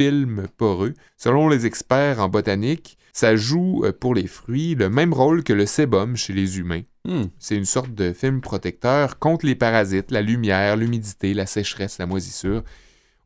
[0.00, 0.94] film poreux.
[1.16, 5.52] Selon les experts en botanique, ça joue euh, pour les fruits le même rôle que
[5.52, 6.82] le sébum chez les humains.
[7.04, 7.24] Hmm.
[7.38, 12.06] C'est une sorte de film protecteur contre les parasites, la lumière, l'humidité, la sécheresse, la
[12.06, 12.62] moisissure.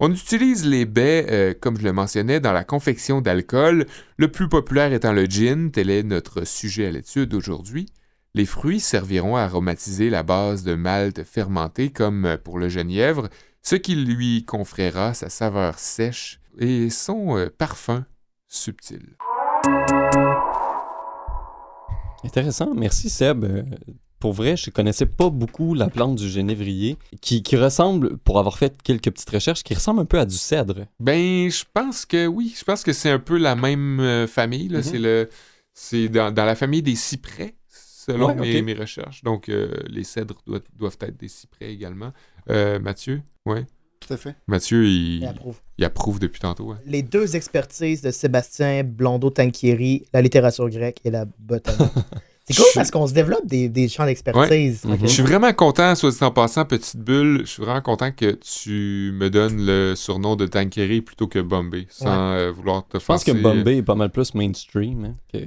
[0.05, 4.49] On utilise les baies, euh, comme je le mentionnais, dans la confection d'alcool, le plus
[4.49, 7.87] populaire étant le gin, tel est notre sujet à l'étude aujourd'hui.
[8.35, 13.29] Les fruits serviront à aromatiser la base de malt fermenté comme euh, pour le genièvre,
[13.63, 18.05] ce qui lui conférera sa saveur sèche et son euh, parfum
[18.49, 19.17] subtil.
[22.25, 22.75] Intéressant.
[22.75, 23.45] Merci, Seb.
[23.45, 23.63] Euh,
[24.19, 28.57] Pour vrai, je connaissais pas beaucoup la plante du genévrier, qui, qui ressemble, pour avoir
[28.57, 30.87] fait quelques petites recherches, qui ressemble un peu à du cèdre.
[31.01, 32.55] Ben, je pense que oui.
[32.57, 34.69] Je pense que c'est un peu la même euh, famille.
[34.69, 34.83] Mhm.
[34.83, 35.29] C'est le,
[35.75, 39.25] c'est dans, dans la famille des cyprès, selon Ouais, mes, recherches.
[39.25, 42.13] Donc, euh, les cèdres doivent, doivent être des cyprès également.
[42.49, 43.67] Euh, Mathieu, ouais.
[44.07, 44.35] Tout à fait.
[44.47, 45.57] Mathieu, il, Il approuve.
[45.79, 46.71] il approuve depuis tantôt.
[46.73, 46.79] hein.
[46.87, 51.81] Les deux expertises de Sébastien Blondeau-Tanquieri, la littérature grecque et la botanique.
[52.45, 54.83] C'est cool Je- parce qu'on se développe des, des champs d'expertise.
[55.03, 58.33] Je suis vraiment content, soit dit en passant, petite bulle, je suis vraiment content que
[58.33, 63.05] tu me donnes le surnom de Tanqueray plutôt que Bombay, sans euh, vouloir te Je
[63.05, 63.31] pense que.
[63.31, 65.05] Bombay est pas mal plus mainstream.
[65.05, 65.39] hein, que-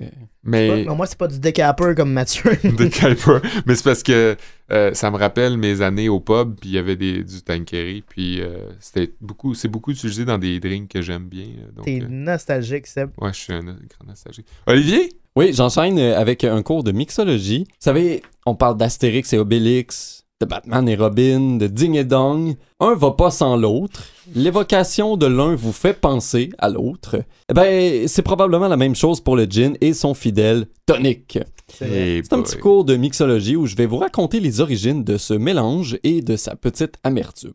[0.48, 0.86] Mais...
[0.88, 2.52] Mais moi, c'est pas du décapeur comme Mathieu.
[2.56, 3.40] Kuiper.
[3.66, 4.38] Mais c'est parce que
[4.72, 8.04] euh, ça me rappelle mes années au pub, puis il y avait des, du Tanqueray,
[8.08, 11.48] puis euh, c'était beaucoup, c'est beaucoup utilisé dans des drinks que j'aime bien.
[11.76, 13.10] Donc, T'es euh, nostalgique, Seb.
[13.20, 14.46] ouais, je suis un grand nostalgique.
[14.68, 15.10] Olivier?
[15.38, 17.66] Oui, j'enchaîne euh, avec un cours de mixologie.
[17.68, 22.56] Vous savez, on parle d'Astérix et Obélix, de Batman et Robin, de Ding et Dong.
[22.80, 24.06] Un va pas sans l'autre.
[24.34, 27.18] L'évocation de l'un vous fait penser à l'autre.
[27.50, 31.40] Eh ben, c'est probablement la même chose pour le gin et son fidèle tonic.
[31.68, 35.34] C'est un petit cours de mixologie où je vais vous raconter les origines de ce
[35.34, 37.52] mélange et de sa petite amertume.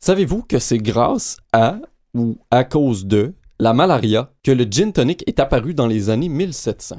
[0.00, 1.78] Savez-vous que c'est grâce à
[2.12, 6.28] ou à cause de la malaria que le gin tonic est apparu dans les années
[6.28, 6.96] 1700?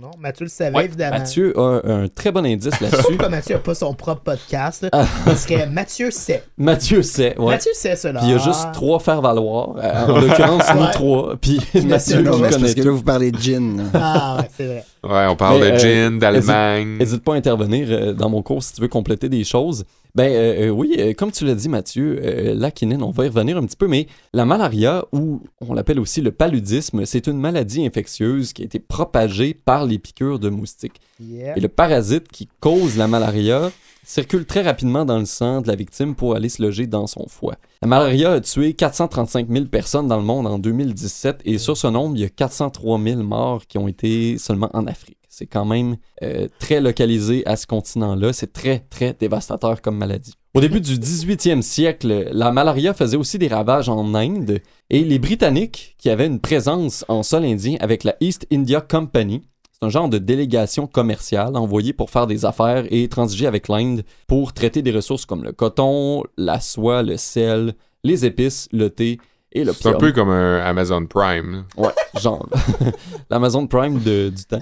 [0.00, 1.18] Non, Mathieu le savait, Ouais, évidemment.
[1.18, 3.02] Mathieu a un très bon indice là-dessus.
[3.10, 4.82] Pourquoi Mathieu n'a pas son propre podcast?
[4.82, 4.88] là?
[4.92, 5.06] Ah.
[5.28, 6.42] Il serait Mathieu sait.
[6.58, 7.52] Mathieu sait, ouais.
[7.52, 8.18] Mathieu sait cela.
[8.20, 9.76] Puis il y a juste trois faire valoir.
[9.76, 11.36] Euh, en l'occurrence, nous trois.
[11.36, 13.84] Puis Mathieu nous connaît parce que là, vous parlez de gin.
[13.94, 14.84] Ah, ouais, c'est vrai.
[15.04, 15.78] Ouais, on parle Mais, de euh,
[16.10, 16.96] gin, d'Allemagne.
[16.98, 19.84] N'hésite pas à intervenir euh, dans mon cours si tu veux compléter des choses.
[20.14, 23.24] Ben euh, euh, oui, euh, comme tu l'as dit Mathieu, euh, la quinine, on va
[23.24, 27.26] y revenir un petit peu, mais la malaria, ou on l'appelle aussi le paludisme, c'est
[27.26, 31.00] une maladie infectieuse qui a été propagée par les piqûres de moustiques.
[31.20, 31.56] Yeah.
[31.56, 33.72] Et le parasite qui cause la malaria
[34.04, 37.26] circule très rapidement dans le sang de la victime pour aller se loger dans son
[37.28, 37.56] foie.
[37.82, 41.86] La malaria a tué 435 000 personnes dans le monde en 2017 et sur ce
[41.86, 45.18] nombre, il y a 403 000 morts qui ont été seulement en Afrique.
[45.28, 48.32] C'est quand même euh, très localisé à ce continent-là.
[48.32, 50.34] C'est très, très dévastateur comme maladie.
[50.54, 55.18] Au début du 18e siècle, la malaria faisait aussi des ravages en Inde et les
[55.18, 59.42] Britanniques, qui avaient une présence en sol indien avec la East India Company,
[59.84, 64.52] un genre de délégation commerciale envoyée pour faire des affaires et transiger avec l'Inde pour
[64.52, 69.18] traiter des ressources comme le coton, la soie, le sel, les épices, le thé
[69.52, 69.94] et C'est l'opium.
[69.94, 71.64] un peu comme un Amazon Prime.
[71.76, 72.48] Ouais, genre
[73.30, 74.58] l'Amazon Prime de- du temps.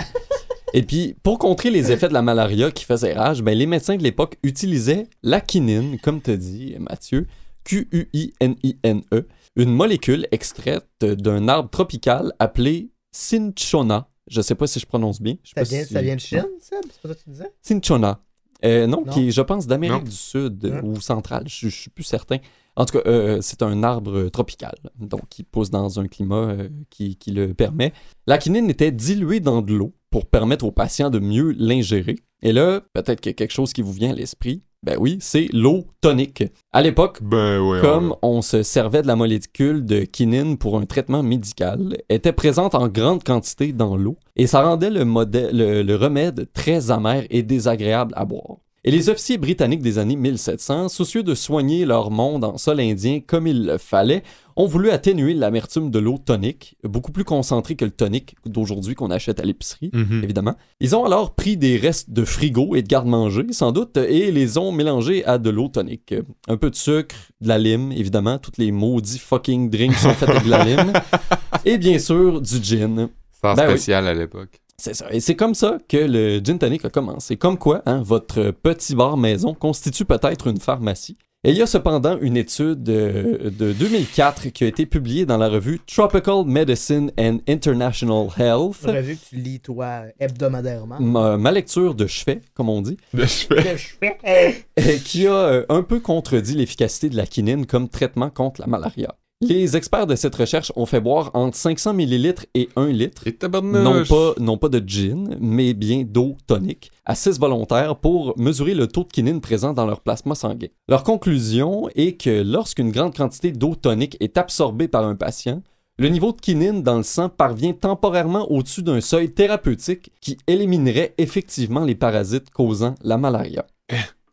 [0.74, 3.96] Et puis, pour contrer les effets de la malaria qui faisait rage, ben, les médecins
[3.96, 7.26] de l'époque utilisaient la quinine, comme te dit Mathieu,
[7.64, 14.08] Q-U-I-N-I-N-E, une molécule extraite d'un arbre tropical appelé cinchona.
[14.28, 15.35] Je sais pas si je prononce bien.
[15.42, 16.76] Je sais Ça pas vient, si- ça vient de Chine, ça?
[16.90, 17.52] C'est pas ça que tu disais?
[17.61, 18.20] Cinchona.
[18.64, 19.12] Euh, non, Non?
[19.12, 20.80] qui est, je pense, d'Amérique du Sud Hein?
[20.85, 21.44] ou centrale.
[21.48, 22.37] Je, je suis plus certain.
[22.76, 26.68] En tout cas, euh, c'est un arbre tropical, donc qui pousse dans un climat euh,
[26.88, 27.92] qui, qui le permet.
[28.26, 32.16] La quinine était diluée dans de l'eau pour permettre aux patients de mieux l'ingérer.
[32.40, 34.62] Et là, peut-être qu'il y a quelque chose qui vous vient à l'esprit.
[34.84, 36.42] Ben oui, c'est l'eau tonique.
[36.72, 41.22] À l'époque, Ben comme on se servait de la molécule de quinine pour un traitement
[41.22, 45.96] médical, était présente en grande quantité dans l'eau et ça rendait le, modèle- le- le
[45.96, 48.56] remède très amer et désagréable à boire.
[48.84, 53.20] Et les officiers britanniques des années 1700, soucieux de soigner leur monde en sol indien
[53.24, 54.24] comme il le fallait,
[54.56, 59.12] ont voulu atténuer l'amertume de l'eau tonique, beaucoup plus concentrée que le tonique d'aujourd'hui qu'on
[59.12, 60.24] achète à l'épicerie Mhm.
[60.24, 60.56] évidemment.
[60.80, 64.58] Ils ont alors pris des restes de frigo et de garde-manger, sans doute, et les
[64.58, 66.12] ont mélangés à de l'eau tonique.
[66.48, 68.38] Un peu de sucre, de la lime, évidemment.
[68.38, 70.92] Tous les maudits fucking drinks sont faits avec de la lime.
[71.64, 73.08] Et bien sûr, du gin.
[73.40, 73.70] Sans Ben oui.
[73.70, 74.60] spécial à l'époque.
[74.82, 75.06] C'est ça.
[75.12, 77.36] Et c'est comme ça que le gin tonic a commencé.
[77.36, 81.16] Comme quoi, hein, votre petit bar maison constitue peut-être une pharmacie.
[81.44, 85.38] Et il y a cependant une étude euh, de 2004 qui a été publiée dans
[85.38, 88.84] la revue Tropical Medicine and International Health.
[89.04, 90.98] Vu que tu lis, toi, hebdomadairement.
[91.00, 93.78] Ma, ma lecture de chevet, comme on dit, De chevet.
[94.24, 94.64] Hey!
[94.80, 98.66] euh, qui a euh, un peu contredit l'efficacité de la quinine comme traitement contre la
[98.66, 99.14] malaria.
[99.42, 103.37] Les experts de cette recherche ont fait boire entre 500 ml et 1 litre, Et
[103.61, 108.74] non pas, non pas de gin, mais bien d'eau tonique, à 6 volontaires pour mesurer
[108.74, 110.68] le taux de quinine présent dans leur plasma sanguin.
[110.88, 115.61] Leur conclusion est que lorsqu'une grande quantité d'eau tonique est absorbée par un patient,
[115.98, 121.14] le niveau de quinine dans le sang parvient temporairement au-dessus d'un seuil thérapeutique qui éliminerait
[121.18, 123.66] effectivement les parasites causant la malaria.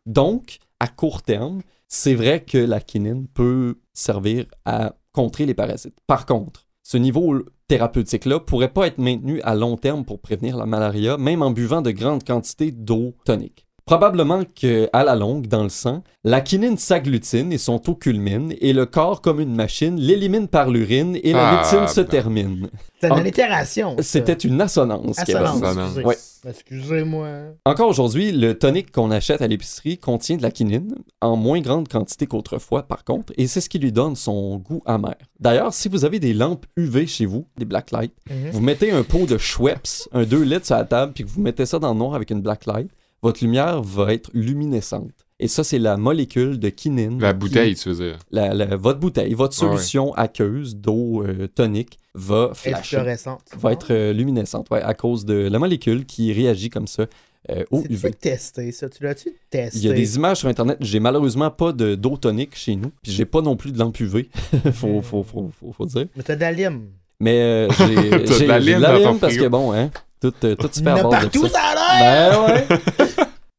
[0.05, 5.97] Donc, à court terme, c'est vrai que la quinine peut servir à contrer les parasites.
[6.07, 10.65] Par contre, ce niveau thérapeutique-là pourrait pas être maintenu à long terme pour prévenir la
[10.65, 13.68] malaria, même en buvant de grandes quantités d'eau tonique.
[13.89, 18.71] Probablement qu'à la longue, dans le sang, la quinine s'agglutine et son taux culmine, et
[18.71, 22.07] le corps, comme une machine, l'élimine par l'urine et la Ah, routine se ben.
[22.07, 22.69] termine.
[23.01, 23.17] C'est une Ah.
[23.17, 23.95] allitération.
[24.01, 25.17] C'était une assonance.
[25.17, 25.87] Assonance, Assonance.
[25.97, 26.05] excusez.
[26.05, 26.17] Ouais.
[26.47, 27.27] Excusez-moi.
[27.65, 31.87] Encore aujourd'hui, le tonic qu'on achète à l'épicerie contient de la quinine, en moins grande
[31.87, 35.15] quantité qu'autrefois par contre, et c'est ce qui lui donne son goût amer.
[35.39, 38.51] D'ailleurs, si vous avez des lampes UV chez vous, des black light, Mhm.
[38.51, 41.41] vous mettez un pot de Schweppes, un 2 litres sur la table, puis que vous
[41.41, 42.89] mettez ça dans le noir avec une black light,
[43.21, 45.11] votre lumière va être luminescente.
[45.41, 47.19] Et ça, c'est la molécule de quinine.
[47.21, 48.17] La qui- bouteille, tu veux dire?
[48.31, 49.71] la- la- votre bouteille, votre Ah ouais.
[49.77, 53.41] solution aqueuse d'eau euh, tonique va flasher, Fluorescente.
[53.57, 57.05] va être euh, luminescente, ouais, à cause de la molécule qui réagit comme ça
[57.49, 58.11] euh, au UV.
[58.11, 58.89] testé, ça?
[58.89, 59.77] Tu l'as-tu testé?
[59.79, 60.77] Il y a des images sur internet.
[60.81, 62.91] J'ai malheureusement pas de d'eau tonique chez nous.
[63.01, 64.29] Puis j'ai pas non plus de lampe UV.
[64.73, 66.07] faut, faut, faut, faut, faut dire.
[66.17, 66.87] Mais t'as de la lime.
[67.21, 68.59] Mais euh, j'ai de j'ai- la
[68.99, 69.89] lime parce que bon, hein.
[70.21, 71.53] Tout, euh, tout se fait à a base de partout, ça.
[71.53, 72.45] ça a l'air!
[72.45, 73.05] Ben ouais.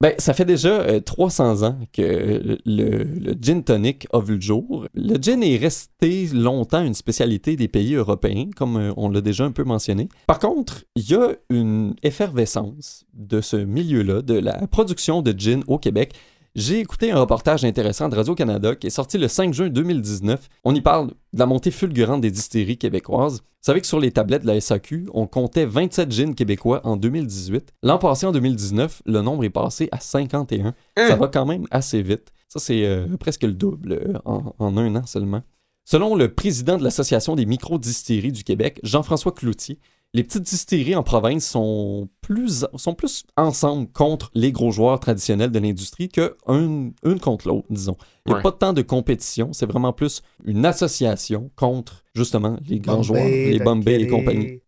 [0.03, 4.41] Ben, ça fait déjà euh, 300 ans que le, le gin tonic a vu le
[4.41, 4.87] jour.
[4.95, 9.45] Le gin est resté longtemps une spécialité des pays européens, comme euh, on l'a déjà
[9.45, 10.09] un peu mentionné.
[10.27, 15.63] Par contre, il y a une effervescence de ce milieu-là, de la production de gin
[15.67, 16.15] au Québec.
[16.57, 20.49] J'ai écouté un reportage intéressant de Radio-Canada qui est sorti le 5 juin 2019.
[20.65, 23.35] On y parle de la montée fulgurante des distilleries québécoises.
[23.35, 26.97] Vous savez que sur les tablettes de la SAQ, on comptait 27 gins québécois en
[26.97, 27.73] 2018.
[27.85, 30.75] L'an passé, en 2019, le nombre est passé à 51.
[30.97, 32.33] Ça va quand même assez vite.
[32.49, 35.43] Ça, c'est euh, presque le double euh, en, en un an seulement.
[35.85, 39.79] Selon le président de l'Association des micro-distilleries du Québec, Jean-François Cloutier,
[40.13, 45.51] les petites distilleries en province sont plus, sont plus ensemble contre les gros joueurs traditionnels
[45.53, 47.97] de l'industrie que un- une contre l'autre, disons.
[48.27, 48.43] Il n'y a Ouais.
[48.43, 53.29] pas tant de compétition, c'est vraiment plus une association contre justement les grands Bombay, joueurs,
[53.47, 54.61] les Bombay et compagnie.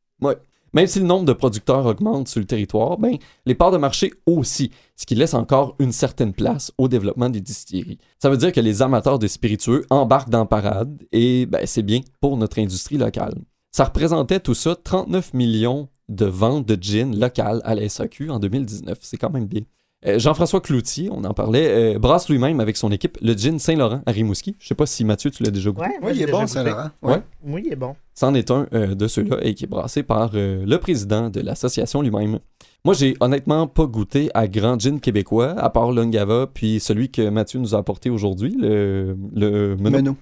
[0.75, 4.11] Même si le nombre de producteurs augmente sur le territoire, ben, les parts de marché
[4.25, 7.99] aussi, ce qui laisse encore une certaine place au développement des distilleries.
[8.23, 11.83] Ça veut dire que les amateurs de spiritueux embarquent dans la parade et ben, c'est
[11.83, 13.35] bien pour notre industrie locale.
[13.75, 18.39] Ça représentait tout ça 39 millions de ventes de gin locales à la SAQ en
[18.39, 18.99] 2019.
[19.01, 19.63] C'est quand même bien.
[20.05, 24.03] Euh, Jean-François Cloutier, on en parlait, euh, brasse lui-même avec son équipe le gin Saint-Laurent
[24.05, 24.57] à Rimouski.
[24.59, 25.87] Je sais pas si Mathieu, tu l'as déjà goûté.
[25.89, 26.47] Ouais, moi, Oui, il est bon.
[26.47, 26.91] Saint-Laurent.
[27.01, 27.23] Ouais.
[27.47, 27.95] Oui, il est bon.
[28.15, 31.41] C'en est un euh, de ceux-là et qui est brassé par euh, le président de
[31.41, 32.41] l'association lui-même.
[32.85, 37.31] Moi, j'ai honnêtement pas goûté à grand gin québécois, à part l'Ungava, puis celui que
[37.31, 40.17] Mathieu nous a apporté aujourd'hui, le, le Menot,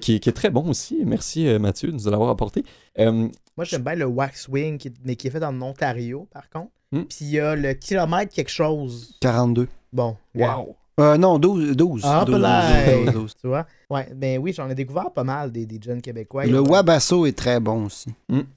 [0.00, 1.02] Qui, qui est très bon aussi.
[1.04, 2.64] Merci euh, Mathieu de nous l'avoir apporté.
[2.98, 6.72] Euh, Moi, j'aime bien le Waxwing, qui, mais qui est fait en Ontario, par contre.
[6.92, 7.02] Hmm.
[7.04, 9.16] Puis il y a le kilomètre quelque chose.
[9.20, 9.68] 42.
[9.92, 10.16] Bon.
[10.34, 10.76] wow!
[11.00, 11.76] Euh, non, 12.
[11.76, 12.02] 12.
[12.04, 13.04] Ah, 12, 12, peut-être.
[13.06, 13.34] 12, 12.
[13.40, 13.66] Tu vois?
[13.90, 16.46] Ouais, ben oui, j'en ai découvert pas mal des, des jeunes québécois.
[16.46, 18.10] Le Wabasso est très bon aussi.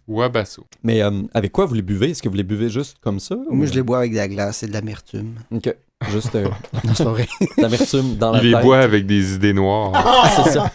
[0.08, 0.63] Wabasso.
[0.84, 2.12] Mais euh, avec quoi vous les buvez?
[2.12, 3.36] Est-ce que vous les buvez juste comme ça?
[3.36, 5.36] ou- Moi, je les bois avec de la glace et de l'amertume.
[5.52, 5.73] Ok.
[6.12, 6.47] Juste euh,
[7.04, 7.15] Non,
[7.58, 8.62] l'amertume dans la Il les tête.
[8.62, 9.93] boit avec des idées noires.
[10.45, 10.71] c'est ça.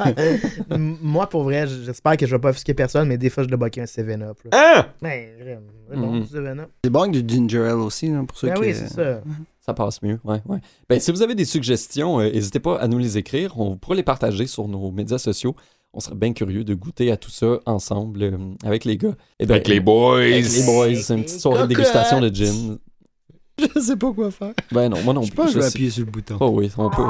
[0.76, 3.56] Moi, pour vrai, j'espère que je vais pas offusquer personne, mais des fois, je dois
[3.56, 4.36] boquer un 7-Up.
[4.50, 4.50] là.
[4.80, 4.86] Hein?
[5.00, 6.68] Ben, vraiment, c'est bon, du 7-Up.
[6.82, 8.60] C'est bon avec du ginger ale aussi, là, pour ceux Ben qui...
[8.62, 9.20] oui, c'est ça.
[9.64, 10.58] Ça passe mieux, ouais, ouais.
[10.88, 13.60] Ben, si vous avez des suggestions, euh, n'hésitez pas à nous les écrire.
[13.60, 15.54] On pourra les partager sur nos médias sociaux.
[15.94, 19.14] On serait bien curieux de goûter à tout ça ensemble euh, avec les gars.
[19.38, 20.16] Eh ben, Avec les boys.
[20.18, 22.78] avec les boys, c'est une petite soirée de dégustation de gin.
[23.76, 24.54] Je sais pas quoi faire.
[24.72, 25.36] Ben non, moi non Je plus.
[25.36, 26.36] pense que je vais appuyer sur le bouton.
[26.40, 27.02] Oh oui, on peut.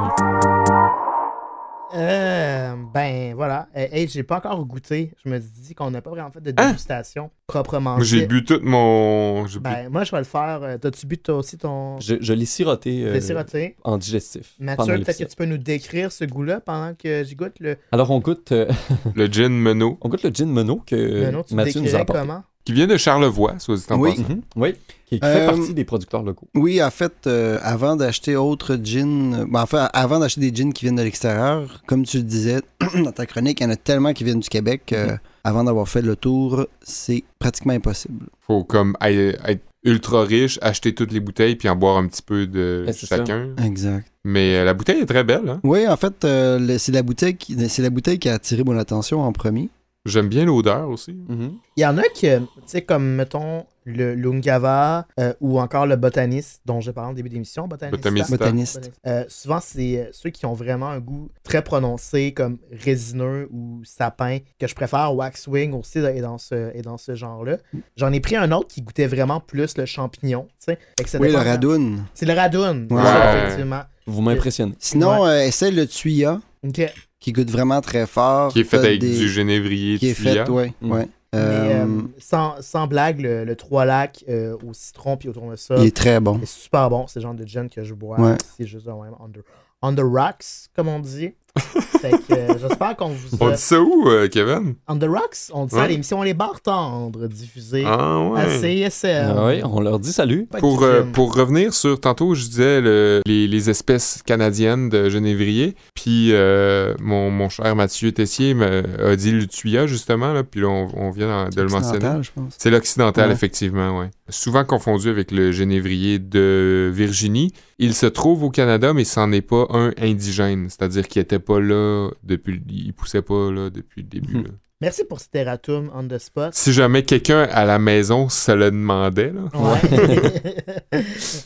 [1.94, 3.68] Euh, ben, voilà.
[3.74, 5.12] Hey, j'ai pas encore goûté.
[5.24, 6.66] Je me dis qu'on n'a pas vraiment fait de Hein?
[6.68, 9.42] dégustation proprement j'ai bu tout mon.
[9.44, 10.60] bu- Ben, moi, je vais le faire.
[10.62, 12.00] Euh, T'as-tu bu toi aussi ton.
[12.00, 13.76] Je, je l'ai siroté euh, siroté?
[13.84, 14.54] en digestif.
[14.58, 17.76] Mathieu, peut-être que tu peux nous décrire ce goût-là pendant que j'y goûte le.
[17.92, 18.70] Alors, on goûte, euh,
[19.14, 22.00] Le gin Menot, on goûte le gin Mono que le nom, tu Mathieu nous a
[22.00, 22.20] apporté.
[22.22, 22.42] comment?
[22.64, 24.10] Qui vient de Charlevoix, soit dit en Oui.
[24.16, 24.28] passant.
[24.28, 24.74] Mhm, Oui,
[25.06, 26.46] qui, qui Euh, fait partie des producteurs locaux.
[26.54, 30.70] Oui, en fait, euh, avant d'acheter autre gin, euh, ben, enfin, avant d'acheter des gins
[30.70, 32.60] qui viennent de l'extérieur, comme tu le disais
[33.04, 35.18] dans ta chronique, il y en a tellement qui viennent du Québec que, Mhm.
[35.44, 38.26] avant d'avoir fait le tour, c'est pratiquement impossible.
[38.46, 42.46] Faut comme être ultra riche, acheter toutes les bouteilles puis en boire un petit peu
[42.46, 43.16] de Ouais, ça.
[43.16, 43.48] chacun.
[43.64, 44.06] Exact.
[44.24, 45.48] Mais euh, la bouteille est très belle.
[45.48, 45.60] Hein?
[45.64, 48.62] Oui, en fait, euh, le- c'est la bouteille qui, c'est la bouteille qui a attiré
[48.62, 49.68] mon attention en premier.
[50.04, 51.12] J'aime bien l'odeur aussi.
[51.28, 51.58] Mhm.
[51.76, 55.96] Il y en a que, tu sais, comme, mettons, le Lungava euh, ou encore le
[55.96, 57.96] botaniste dont j'ai parlé au début d'émission, botaniste.
[58.02, 58.30] Botaniste.
[58.30, 58.92] Botaniste.
[59.06, 63.80] Euh, souvent, c'est euh, ceux qui ont vraiment un goût très prononcé, comme résineux ou
[63.84, 65.14] sapin, que je préfère.
[65.14, 67.58] Waxwing aussi est dans ce, est dans ce genre-là.
[67.96, 70.48] J'en ai pris un autre qui goûtait vraiment plus le champignon.
[70.68, 72.04] Oui, le radoun.
[72.14, 73.02] C'est le radoun, Ouais.
[73.02, 73.82] ça, effectivement.
[74.06, 74.74] Vous m'impressionnez.
[74.78, 76.92] Sinon, euh, essaie le tuya, Ok.
[77.18, 78.52] qui goûte vraiment très fort.
[78.52, 80.72] Qui est fait avec des- du génévrier Qui est fait, ouais.
[80.80, 80.92] Mm.
[80.92, 81.08] ouais.
[81.34, 85.32] Mais, Euh, euh, sans, sans blague, le, le trois lacs euh, au citron puis au
[85.32, 86.38] tournesol, il est très bon.
[86.40, 87.06] c'est super bon.
[87.06, 88.20] C'est le genre de gin que je bois.
[88.20, 88.36] Ouais.
[88.58, 88.86] C'est juste.
[88.86, 89.38] On the,
[89.80, 90.44] on the rocks,
[90.76, 91.32] comme on dit.
[92.00, 93.52] fait que euh, j'espère qu'on vous On a...
[93.52, 94.74] dit ça où, euh, Kevin?
[94.88, 98.58] On the rocks, on dit ça à l'émission Les Barres Tendres, diffusée Ah à ouais.
[98.88, 99.34] CSL.
[99.36, 100.46] Ah oui, on leur dit salut.
[100.58, 105.76] Pour, euh, pour revenir sur, tantôt, je disais le- les, les espèces canadiennes de genévrier.
[105.94, 110.32] Puis euh, mon, mon cher Mathieu Tessier m'a- a dit le tuya, justement.
[110.32, 111.96] Là, puis là, on, on vient de le mentionner.
[111.98, 112.54] Occidental, je pense.
[112.58, 113.34] C'est l'occidental, Ouais.
[113.34, 114.10] effectivement, ouais.
[114.30, 117.52] Souvent confondu avec le génévrier de Virginie.
[117.78, 120.68] Il se trouve au Canada, mais c'en est pas un indigène.
[120.70, 122.54] C'est-à-dire qu'il était pas là depuis...
[122.54, 124.36] le- Il poussait pas là depuis le début.
[124.38, 124.44] Mhm.
[124.44, 124.50] là.
[124.80, 126.54] Merci pour cet erratum on the spot.
[126.54, 129.42] Si jamais quelqu'un à la maison se le demandait, là.
[129.54, 130.52] Ouais.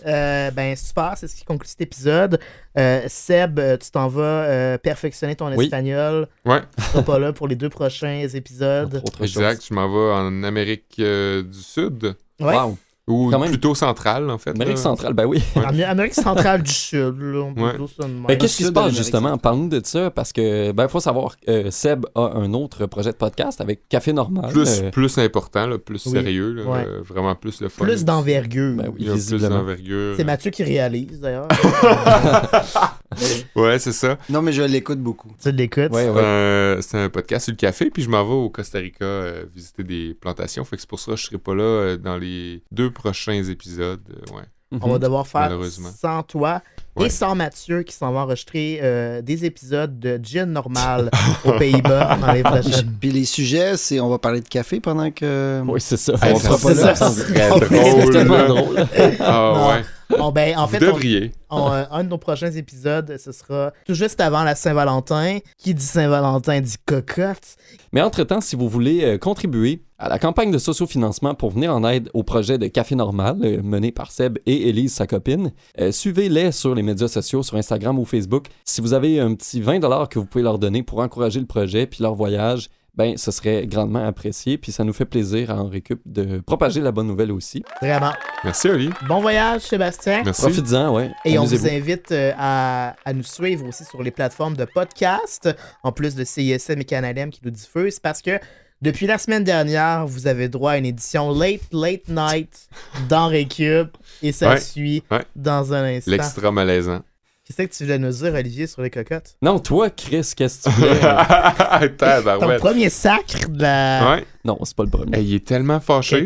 [0.07, 2.39] Euh, ben super, c'est ce qui conclut cet épisode.
[2.79, 5.65] Euh, Seb, euh, tu t'en vas euh, perfectionner ton Oui.
[5.67, 6.29] espagnol.
[6.45, 9.03] Ouais, Tu seras pas là pour les deux prochains épisodes.
[9.05, 9.65] Autres exact.
[9.69, 12.15] Je m'en vais en Amérique euh, du Sud.
[12.41, 12.57] Ouais.
[12.57, 12.79] Wow.
[13.09, 13.51] Ou Quand même.
[13.51, 14.51] plutôt centrale, en fait.
[14.51, 14.83] Amérique là.
[14.83, 15.41] centrale, ben oui.
[15.65, 17.77] Amé- Amérique centrale du Sud, là, on peut Ouais.
[17.79, 18.25] dire ça de même.
[18.27, 19.39] Ben, qu'est-ce qui se sud de passe l'Amérique justement?
[19.39, 23.17] Parle-nous de ça parce que, ben, faut savoir, euh, Seb a un autre projet de
[23.17, 24.51] podcast avec Café Normal.
[24.51, 26.13] Plus, euh, plus important, là, plus Oui.
[26.13, 26.85] sérieux, là, Ouais.
[26.85, 27.85] euh, vraiment plus le fun.
[27.85, 28.75] Plus d'envergure.
[28.77, 29.59] ben Il oui, y a plus visiblement.
[29.59, 30.15] d'envergure.
[30.17, 31.47] C'est Mathieu qui réalise, d'ailleurs.
[33.57, 34.19] Ouais, c'est ça.
[34.29, 35.31] Non, mais je l'écoute beaucoup.
[35.43, 35.93] tu l'écoutes?
[35.93, 36.23] Ouais, C'est ouais.
[36.23, 39.45] un- C'est un podcast sur le café, puis je m'en vais au Costa Rica euh,
[39.55, 40.65] visiter des plantations.
[40.65, 43.43] Fait que c'est pour ça que je serai pas là euh, dans les deux prochains
[43.45, 44.03] épisodes.
[44.11, 44.45] euh, ouais.
[44.81, 45.51] On va devoir faire
[45.99, 46.61] sans toi
[46.97, 47.07] Ouais.
[47.07, 51.11] et sans Mathieu qui s'en va enregistrer euh, des épisodes de Gin Normal
[51.45, 52.93] aux Pays-Bas dans les prochaines.
[53.01, 55.61] Puis les sujets, c'est on va parler de café pendant que.
[55.67, 56.15] Oui, c'est ça.
[56.15, 56.95] On sera pas c'est là.
[56.95, 58.77] C'est tellement drôle.
[59.21, 59.69] Ah Non.
[59.69, 59.83] ouais.
[60.19, 61.33] Bon, ben, en fait, on- devriez.
[61.51, 65.39] on, euh, un de nos prochains épisodes, ce sera tout juste avant la Saint-Valentin.
[65.59, 67.57] Qui dit Saint-Valentin dit cocotte.
[67.93, 71.83] Mais entre-temps, si vous voulez euh, contribuer à la campagne de sociofinancement pour venir en
[71.89, 75.91] aide au projet de Café Normal euh, mené par Seb et Élise, sa copine, euh,
[75.91, 78.47] suivez-les sur les médias sociaux, sur Instagram ou Facebook.
[78.65, 81.87] Si vous avez un petit 20$ que vous pouvez leur donner pour encourager le projet
[81.87, 84.57] puis leur voyage, ben ce serait grandement apprécié.
[84.59, 87.63] Puis ça nous fait plaisir à en récup de propager la bonne nouvelle aussi.
[87.81, 88.13] Vraiment.
[88.43, 88.91] Merci, Oli.
[89.07, 90.23] Bon voyage, Sébastien.
[90.25, 90.43] Merci.
[90.43, 91.11] Profites-en, ouais.
[91.25, 95.51] Et on vous invite euh, à, à nous suivre aussi sur les plateformes de podcast,
[95.83, 98.39] en plus de CISM et Canalem qui nous diffusent, parce que
[98.83, 102.69] depuis la semaine dernière, vous avez droit à une édition late, late night
[103.09, 105.25] dans Récup, et ça Ouais, suit ouais.
[105.35, 106.11] dans un instant.
[106.11, 107.01] L'extra malaisant.
[107.45, 109.37] Qu'est-ce que tu voulais nous dire, Olivier, sur les cocottes?
[109.41, 112.39] Non, toi, Chris, qu'est-ce que tu voulais?
[112.41, 114.25] Ton premier sacre de la Ouais.
[114.45, 115.21] non, c'est pas le premier.
[115.21, 116.25] Il est tellement fâché.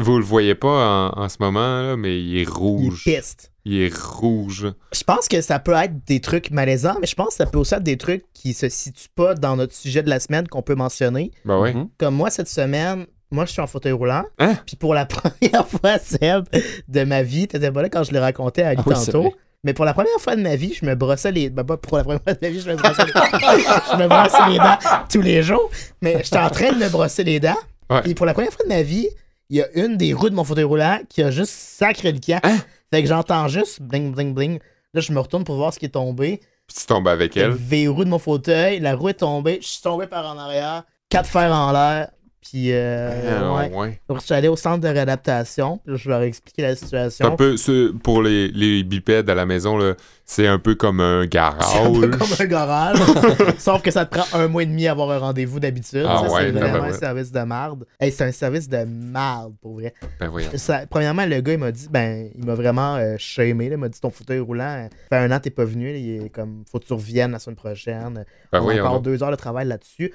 [0.00, 3.04] Vous le voyez pas en, en ce moment, là, mais il est il est rouge.
[3.04, 3.49] piste.
[3.64, 4.72] Il est rouge.
[4.92, 7.58] Je pense que ça peut être des trucs malaisants, mais je pense que ça peut
[7.58, 10.62] aussi être des trucs qui se situent pas dans notre sujet de la semaine qu'on
[10.62, 11.30] peut mentionner.
[11.44, 11.74] Ben ouais.
[11.74, 11.88] Mhm.
[11.98, 14.24] comme moi cette semaine, moi je suis en fauteuil roulant.
[14.38, 14.56] Hein?
[14.66, 16.46] Puis pour la première fois, Seb,
[16.88, 19.34] de ma vie, t'étais pas là quand je l'ai raconté à Ali Ah oui, tantôt.
[19.62, 21.50] Mais pour la première fois de ma vie, je me brossais les.
[21.50, 23.12] Ben, pas pour la première fois de ma vie, je me brossais les,
[23.92, 24.78] je me brossais les dents
[25.10, 25.70] tous les jours.
[26.00, 27.58] Mais j'étais en train de me brosser les dents.
[27.90, 28.00] Ouais.
[28.06, 29.08] Et pour la première fois de ma vie,
[29.50, 32.20] il y a une des roues de mon fauteuil roulant qui a juste sacré le
[32.20, 32.40] camp.
[32.42, 32.56] Hein?
[32.92, 34.58] Fait que j'entends juste bling, bling, bling.
[34.94, 36.40] Là, je me retourne pour voir ce qui est tombé.
[36.66, 37.50] Puis tu tombes avec Le elle.
[37.52, 41.28] verrou de mon fauteuil, la roue est tombée, je suis tombé par en arrière, quatre
[41.28, 42.10] fers en l'air,
[42.40, 43.10] puis euh,
[43.40, 43.70] Ah, ouais.
[43.76, 44.00] ouais.
[44.08, 47.10] Donc, je suis allé au centre de réadaptation, je leur ai expliqué la C'est un
[47.10, 47.36] situation.
[47.36, 49.78] peu, ce- pour les, les bipèdes à la maison,
[50.24, 51.64] c'est un peu comme un garage.
[51.72, 52.98] C'est un peu comme un garage,
[53.58, 56.04] sauf que ça te prend un mois et demi à avoir un rendez-vous d'habitude.
[56.08, 56.94] Ah ouais, c'est vraiment un tabarouette.
[57.00, 57.84] service de marde.
[57.98, 59.92] Hey, c'est un service de marde, pour vrai.
[60.18, 60.30] Ben.
[60.56, 63.68] Ça- premièrement, le gars, il m'a dit, ben, il m'a vraiment euh, shamé.
[63.68, 63.74] là.
[63.74, 65.92] Il m'a dit, ton fauteuil roulant, euh, fait un an, t'es pas venu.
[65.92, 65.98] là.
[65.98, 68.24] il est comme, faut que tu reviennes la semaine prochaine.
[68.52, 70.12] Ben on a encore deux heures de travail là-dessus.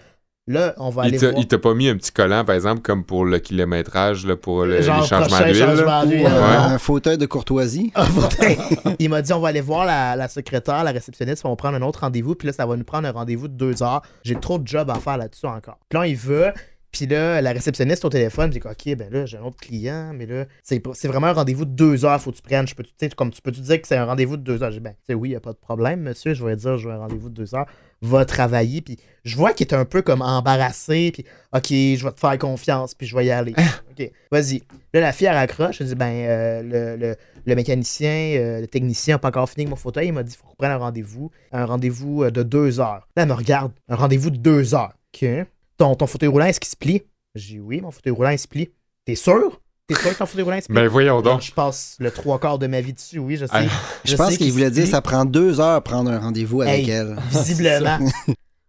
[0.47, 1.41] Là, on va Il aller t'a- voir.
[1.41, 4.63] il t'a pas mis un petit collant, par exemple, comme pour le kilométrage, là, pour
[4.65, 5.55] le- Genre, les changements d'huile.
[5.55, 6.73] changement euh, Ouais.
[6.73, 7.91] un fauteuil de courtoisie.
[8.99, 11.77] Il m'a dit on va aller voir la, la secrétaire, la réceptionniste, on va prendre
[11.77, 14.03] un autre rendez-vous, puis là, ça va nous prendre un rendez-vous de deux heures.
[14.23, 15.79] J'ai trop de job à faire là-dessus encore.
[15.89, 16.51] Puis là, il veut,
[16.95, 20.25] puis là, la réceptionniste au téléphone, dit ok, ben là, j'ai un autre client, mais
[20.25, 22.65] là, c'est vraiment un rendez-vous de deux heures, faut que tu prennes.
[22.67, 24.63] Je peux, tu sais, comme tu peux te dire que c'est un rendez-vous de deux
[24.63, 24.71] heures?
[24.71, 26.77] J'ai dit, ben, tu sais, oui, il a pas de problème, monsieur, je vais dire,
[26.77, 27.65] j'ai un rendez-vous de deux heures,
[28.01, 32.11] va travailler, puis je vois qu'il est un peu comme embarrassé, puis ok, je vais
[32.11, 33.53] te faire confiance, puis je vais y aller.
[33.91, 34.63] ok, vas-y.
[34.93, 37.15] Là, la fille, elle raccroche, elle dit, ben, euh, le, le-
[37.47, 40.07] le mécanicien, euh, le technicien n'a pas encore fini avec mon fauteuil.
[40.07, 41.29] Il m'a dit il faut qu'on prenne un rendez-vous.
[41.51, 43.07] Un rendez-vous euh, de deux heures.
[43.15, 43.71] Là, elle me regarde.
[43.87, 44.93] Un rendez-vous de deux heures.
[45.13, 45.27] OK.
[45.77, 47.03] Ton, ton fauteuil roulant, est-ce qu'il se plie?
[47.35, 48.69] J'ai dit oui, mon fauteuil roulant, il se plie.
[49.05, 49.59] T'es sûr?
[49.87, 50.75] T'es sûr que ton fauteuil roulant, il se plie?
[50.75, 51.41] Ben voyons donc.
[51.41, 53.51] je passe le trois quarts de ma vie dessus, oui, je sais.
[53.53, 53.63] Ah,
[54.03, 56.87] Je, pense sais qu'il voulait se dire ça prend deux heures prendre un rendez-vous avec
[56.87, 56.89] Hey.
[56.91, 57.15] elle.
[57.29, 57.99] Visiblement.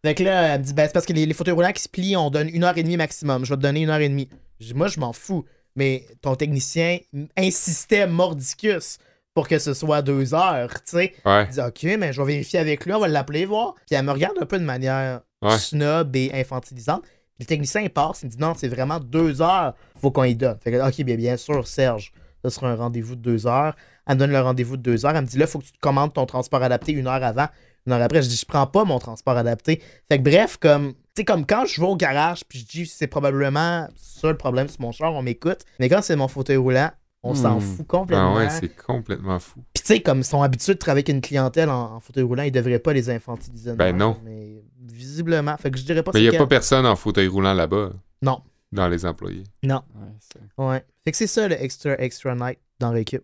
[0.05, 1.83] fait que là, elle me dit, ben, c'est parce que les, les fauteuils roulants qui
[1.83, 3.45] se plient, on donne une heure et demie maximum.
[3.45, 4.29] Je vais te donner une heure et demie.
[4.61, 5.45] Je dis, moi, je m'en fous.
[5.75, 6.99] Mais ton technicien
[7.37, 8.99] insistait mordicus
[9.35, 11.13] pour que ce soit deux heures, tu sais.
[11.27, 11.45] Ouais.
[11.47, 13.75] Elle dit, OK, mais je vais vérifier avec lui, on va l'appeler, voir.
[13.87, 15.59] Puis elle me regarde un peu de manière Ouais.
[15.59, 17.03] snob et infantilisante.
[17.03, 20.25] Puis le technicien, il passe, il me dit, non, c'est vraiment deux heures, faut qu'on
[20.25, 20.59] y donne.
[20.63, 23.77] Fait que, OK, bien, bien sûr, Serge, ce sera un rendez-vous de deux heures.
[24.07, 25.15] Elle me donne le rendez-vous de deux heures.
[25.15, 27.23] Elle me dit, là, il faut que tu te commandes ton transport adapté une heure
[27.23, 27.47] avant.
[27.87, 29.83] Une heure après, je dis, je prends pas mon transport adapté.
[30.11, 32.87] Fait que bref, comme, tu sais, comme quand je vais au garage, puis je dis,
[32.87, 35.61] c'est probablement ça le problème, c'est mon char, on m'écoute.
[35.79, 36.91] Mais quand c'est mon fauteuil roulant,
[37.23, 37.61] on s'en Hmm.
[37.61, 38.35] fout Ah complètement.
[38.37, 39.61] ouais, c'est complètement fou.
[39.75, 42.23] Puis tu sais, comme ils sont habitués de travailler avec une clientèle en, en fauteuil
[42.23, 43.73] roulant, ils devraient pas les infantiliser.
[43.75, 44.17] Ben non.
[44.25, 44.63] Mais
[44.97, 45.57] visiblement.
[45.57, 47.93] Fait que je dirais pas Mais il n'y a pas personne en fauteuil roulant là-bas.
[48.23, 48.41] Non.
[48.73, 49.45] Dans les employés.
[49.63, 49.83] Non.
[49.95, 50.85] Ouais, c'est- Ouais.
[51.05, 53.23] Fait que c'est ça le extra extra night dans l'équipe.